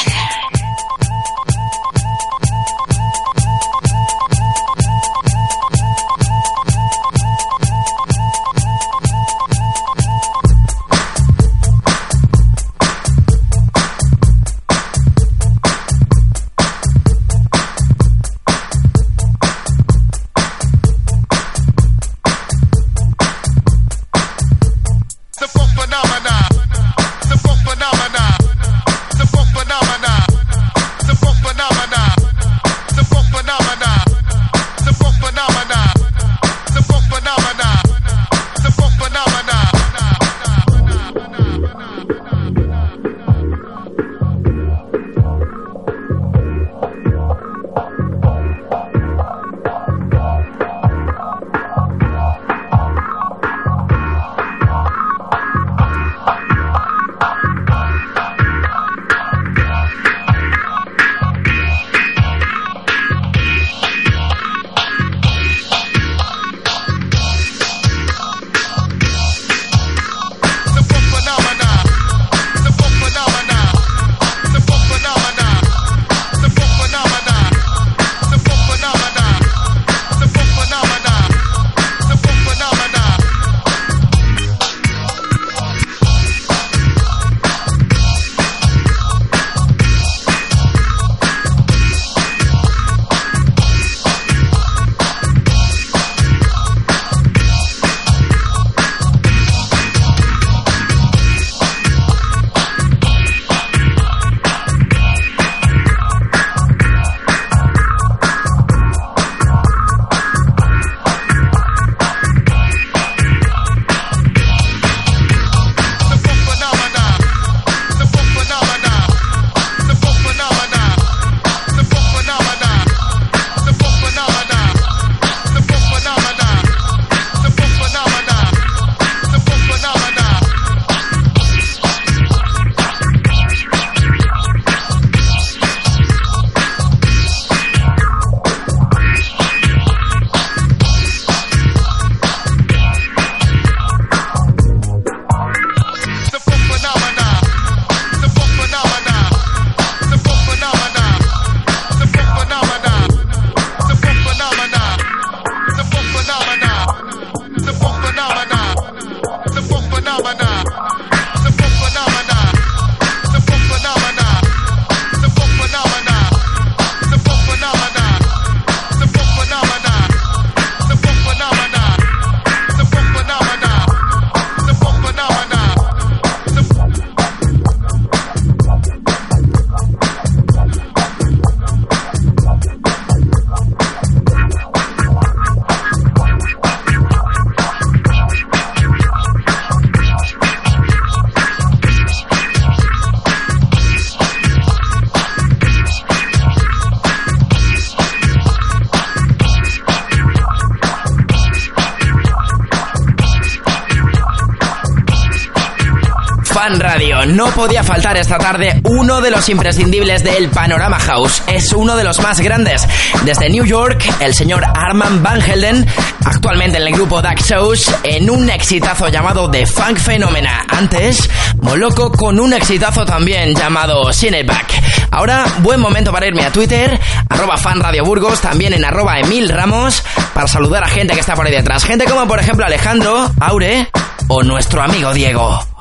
No 207.44 207.52
podía 207.52 207.84
faltar 207.84 208.15
esta 208.15 208.38
tarde 208.38 208.80
uno 208.86 209.20
de 209.20 209.30
los 209.30 209.49
imprescindibles 209.49 210.24
del 210.24 210.48
Panorama 210.48 210.98
House. 210.98 211.44
Es 211.45 211.74
uno 211.74 211.98
de 211.98 212.06
los 212.06 212.22
más 212.22 212.40
grandes. 212.40 212.88
Desde 213.26 213.49
New 213.49 213.65
York, 213.65 214.02
el 214.22 214.34
señor 214.34 214.64
Arman 214.65 215.22
Van 215.22 215.41
Helden, 215.41 215.86
actualmente 216.24 216.78
en 216.78 216.88
el 216.88 216.94
grupo 216.94 217.22
Duck 217.22 217.41
Shows, 217.41 217.94
en 218.03 218.30
un 218.30 218.49
exitazo 218.49 219.10
llamado 219.10 219.52
The 219.52 219.65
Funk 219.65 219.98
Phenomena. 219.98 220.65
Antes, 220.70 221.30
Moloco 221.61 222.14
con 222.14 222.40
un 222.40 222.53
exitazo 222.53 223.03
también 223.03 223.53
llamado 223.53 224.14
Cineback. 224.14 224.82
Ahora, 225.11 225.44
buen 225.60 225.82
momento 225.82 226.14
para 226.14 226.28
irme 226.28 226.45
a 226.45 226.49
Twitter, 226.49 226.98
arroba 227.28 227.57
fan 227.57 227.82
Radio 227.82 228.06
Burgos, 228.06 228.40
también 228.40 228.72
en 228.72 228.86
arroba 228.86 229.20
Emil 229.20 229.49
Ramos, 229.49 230.02
para 230.34 230.48
saludar 230.48 230.86
a 230.86 230.88
gente 230.88 231.14
que 231.14 231.20
está 231.20 231.36
por 231.36 231.45
ahí 231.45 231.52
detrás. 231.52 231.84
Gente 231.84 232.06
como 232.06 232.26
por 232.26 232.40
ejemplo 232.40 232.65
Alejandro, 232.65 233.30
Aure 233.41 233.90
o 234.30 234.44
nuestro 234.44 234.82
amigo 234.82 235.14
Diego. 235.14 235.73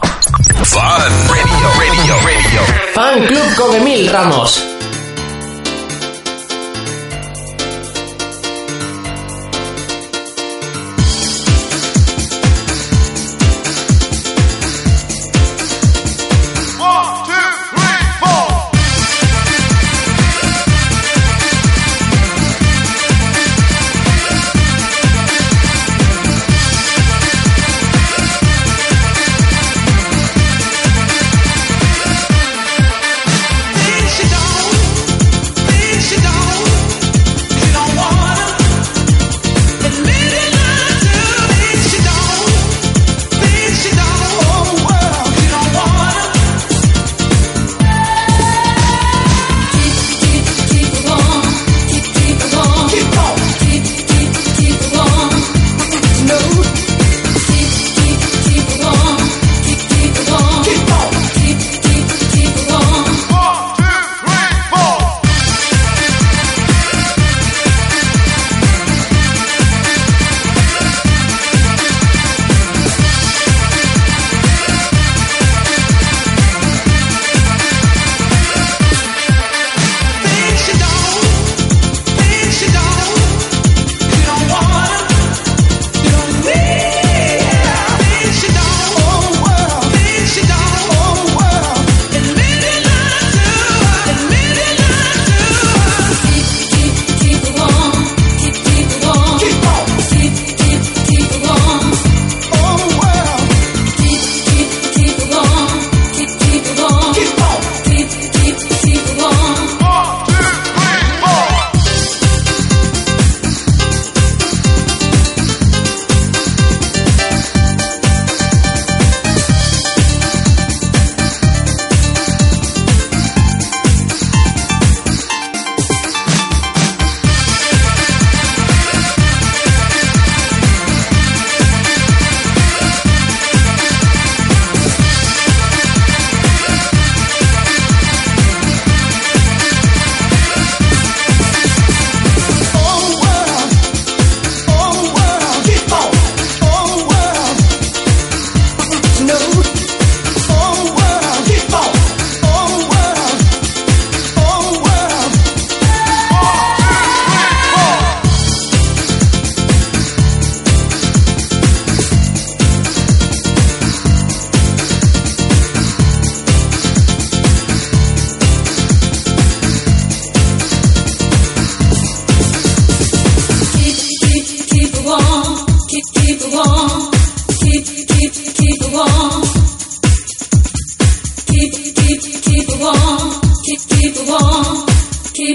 Fan 0.49 1.29
Radio, 1.29 1.69
Radio, 1.79 2.17
Radio. 2.25 2.63
Fan 2.95 3.27
Club 3.27 3.55
con 3.55 3.75
Emil 3.75 4.11
Ramos. 4.11 4.72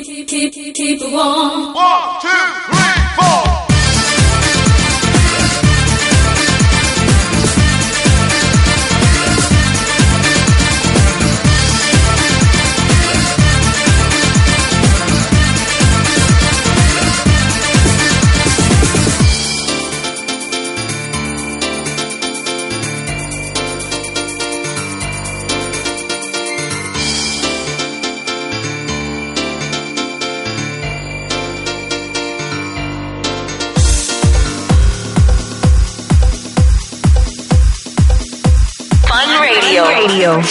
keep 0.03 0.53
keep 0.53 0.73
keep 0.73 1.01
it 1.01 1.11
warm. 1.11 1.73
One, 1.73 2.21
two, 2.21 2.27
three. 2.27 2.76
Radio. 40.27 40.41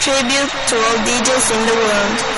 Tribute 0.00 0.50
to 0.66 0.76
all 0.76 0.96
DJs 1.06 1.50
in 1.54 1.66
the 1.66 1.74
world. 1.74 2.29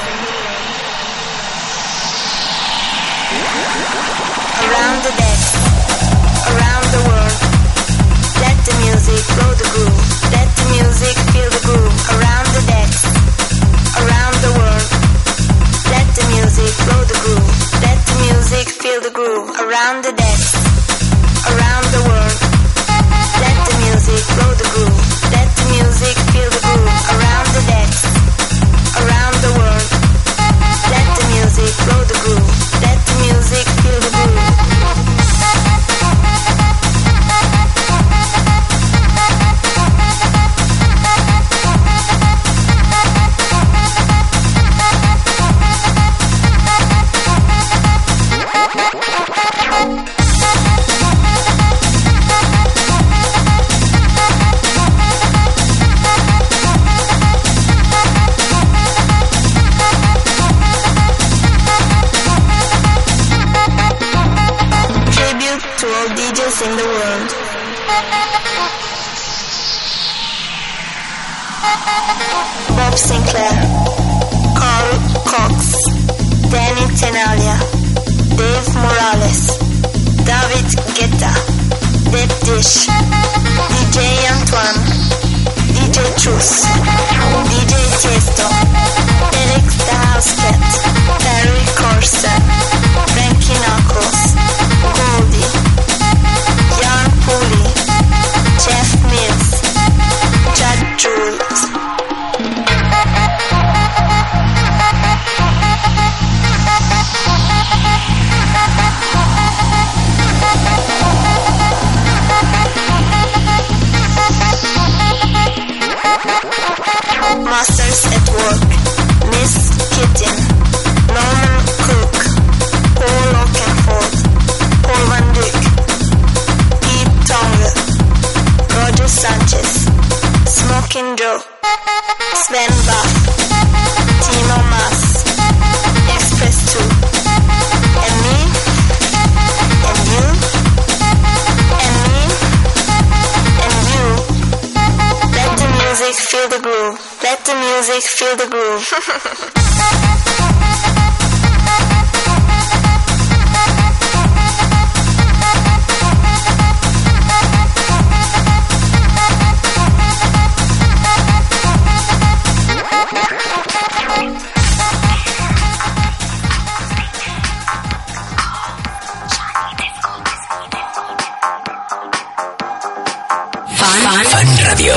Let 23.41 23.57
the 23.69 23.75
music 23.85 24.23
blow 24.35 24.55
the 24.55 24.65
groove. 24.73 24.92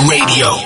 Radio. 0.10 0.65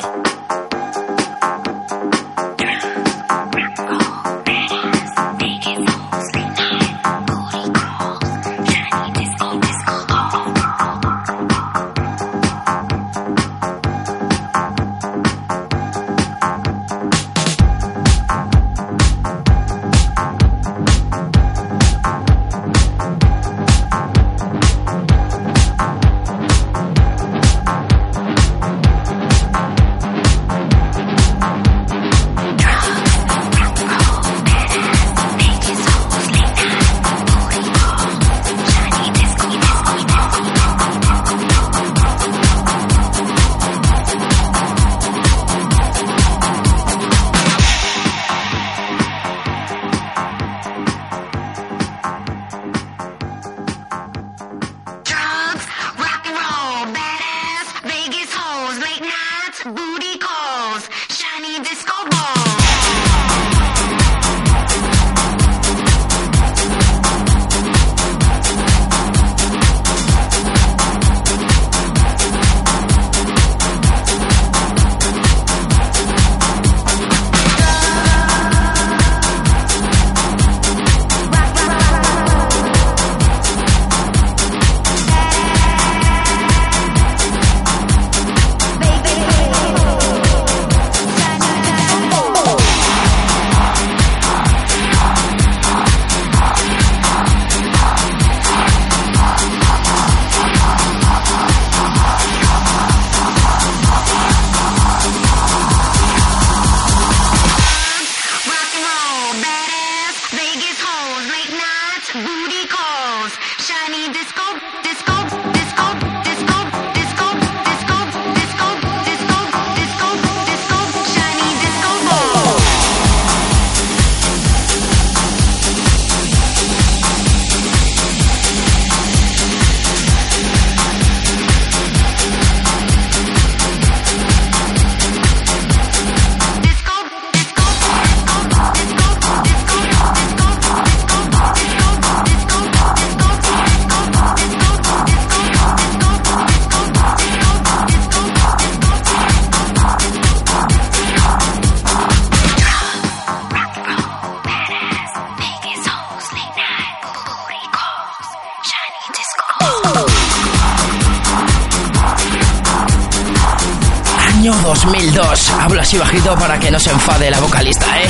Así 165.90 165.98
bajito 165.98 166.38
para 166.38 166.60
que 166.60 166.70
no 166.70 166.80
se 166.80 166.92
enfade 166.92 167.32
la 167.32 167.40
vocalista, 167.40 167.88
¿eh? 168.00 168.08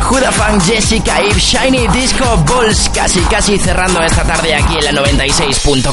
Juda 0.02 0.32
Funk, 0.32 0.60
Jessica 0.64 1.20
Eve, 1.20 1.38
Shiny 1.38 1.86
Disco 1.88 2.24
Balls. 2.38 2.90
Casi, 2.92 3.20
casi 3.30 3.56
cerrando 3.56 4.02
esta 4.02 4.24
tarde 4.24 4.52
aquí 4.52 4.76
en 4.78 4.84
la 4.96 5.02
96.4. 5.02 5.84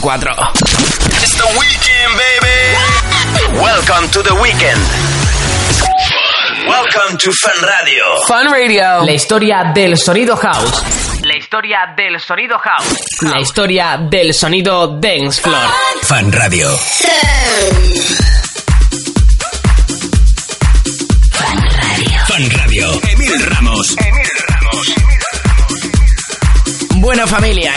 It's 1.22 1.38
the 1.38 1.44
weekend, 1.60 2.18
baby. 2.18 3.62
Welcome 3.62 4.10
to 4.10 4.24
the 4.24 4.34
weekend. 4.42 4.82
Welcome 6.68 7.20
to 7.20 7.32
Fan 7.34 7.62
Radio. 7.62 8.04
Fan 8.28 8.52
Radio. 8.52 9.06
La 9.06 9.12
historia 9.12 9.72
del 9.76 9.96
sonido 9.96 10.36
house. 10.38 10.82
La 11.22 11.38
historia 11.38 11.42
historia 11.52 11.94
del 11.96 12.20
sonido 12.20 12.58
house. 12.58 12.98
La 13.22 13.40
historia 13.40 14.00
del 14.10 14.34
sonido 14.34 14.88
dance 14.88 15.40
floor. 15.40 15.68
Fan 16.02 16.32
Radio. 16.32 16.68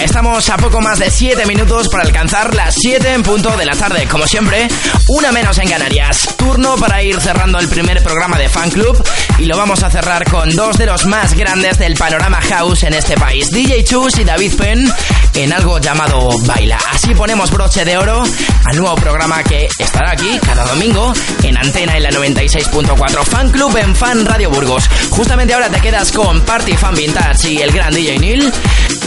Estamos 0.04 0.50
a 0.50 0.56
poco 0.58 0.80
más 0.82 0.98
de 0.98 1.10
7 1.10 1.46
minutos 1.46 1.88
para 1.88 2.04
alcanzar 2.04 2.54
las 2.54 2.74
7 2.74 3.14
en 3.14 3.22
punto 3.22 3.56
de 3.56 3.64
la 3.64 3.74
tarde. 3.74 4.06
Como 4.06 4.26
siempre, 4.26 4.68
una 5.08 5.32
menos 5.32 5.58
en 5.58 5.68
Canarias. 5.68 6.34
Turno 6.36 6.76
para 6.76 7.02
ir 7.02 7.18
cerrando 7.20 7.58
el 7.58 7.68
primer 7.68 8.02
programa 8.02 8.38
de 8.38 8.48
Fan 8.50 8.70
Club 8.70 9.02
y 9.38 9.46
lo 9.46 9.56
vamos 9.56 9.82
a 9.82 9.90
cerrar 9.90 10.30
con 10.30 10.50
dos 10.54 10.76
de 10.76 10.86
los 10.86 11.06
más 11.06 11.34
grandes 11.34 11.78
del 11.78 11.94
panorama 11.94 12.40
house 12.42 12.82
en 12.82 12.92
este 12.92 13.16
país, 13.16 13.50
DJ 13.50 13.84
Chus 13.84 14.18
y 14.18 14.24
David 14.24 14.54
Penn, 14.56 14.92
en 15.34 15.52
algo 15.52 15.78
llamado 15.78 16.28
Baila. 16.40 16.78
Así 16.92 17.14
ponemos 17.14 17.50
broche 17.50 17.84
de 17.84 17.96
oro 17.96 18.22
al 18.66 18.76
nuevo 18.76 18.94
programa 18.96 19.42
que 19.42 19.68
estará 19.78 20.12
aquí 20.12 20.38
cada 20.44 20.64
domingo 20.66 21.12
en 21.42 21.56
antena 21.56 21.96
en 21.96 22.02
la 22.02 22.10
96.4 22.10 23.24
Fan 23.24 23.50
Club 23.50 23.76
en 23.78 23.96
Fan 23.96 24.26
Radio 24.26 24.50
Burgos. 24.50 24.88
Justamente 25.10 25.54
ahora 25.54 25.70
te 25.70 25.80
quedas 25.80 26.12
con 26.12 26.42
Party 26.42 26.76
Fan 26.76 26.94
Vintage 26.94 27.50
y 27.50 27.62
el 27.62 27.72
gran 27.72 27.94
DJ 27.94 28.18
Neil 28.18 28.52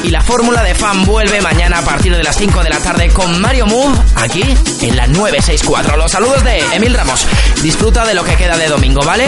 y 0.03 0.10
la 0.10 0.22
fórmula 0.22 0.64
de 0.64 0.76
fan 0.76 1.06
vuelve 1.06 1.41
mañana 1.41 1.80
a 1.80 1.82
partir 1.82 2.15
de 2.15 2.24
las 2.24 2.36
5 2.38 2.64
de 2.64 2.69
la 2.69 2.80
tarde 2.80 3.10
con 3.10 3.40
Mario 3.41 3.65
Move 3.65 3.98
aquí 4.15 4.44
en 4.82 4.95
la 4.95 5.07
964. 5.07 5.98
Los 5.98 6.11
saludos 6.11 6.44
de 6.44 6.60
Emil 6.74 6.94
Ramos. 6.94 7.26
Disfruta 7.61 8.06
de 8.06 8.14
lo 8.14 8.24
que 8.24 8.36
queda 8.36 8.57
de 8.57 8.68
domingo, 8.68 9.02
¿vale? 9.06 9.28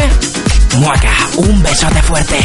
Muaca, 0.78 1.12
un 1.38 1.62
besote 1.62 2.02
fuerte. 2.02 2.40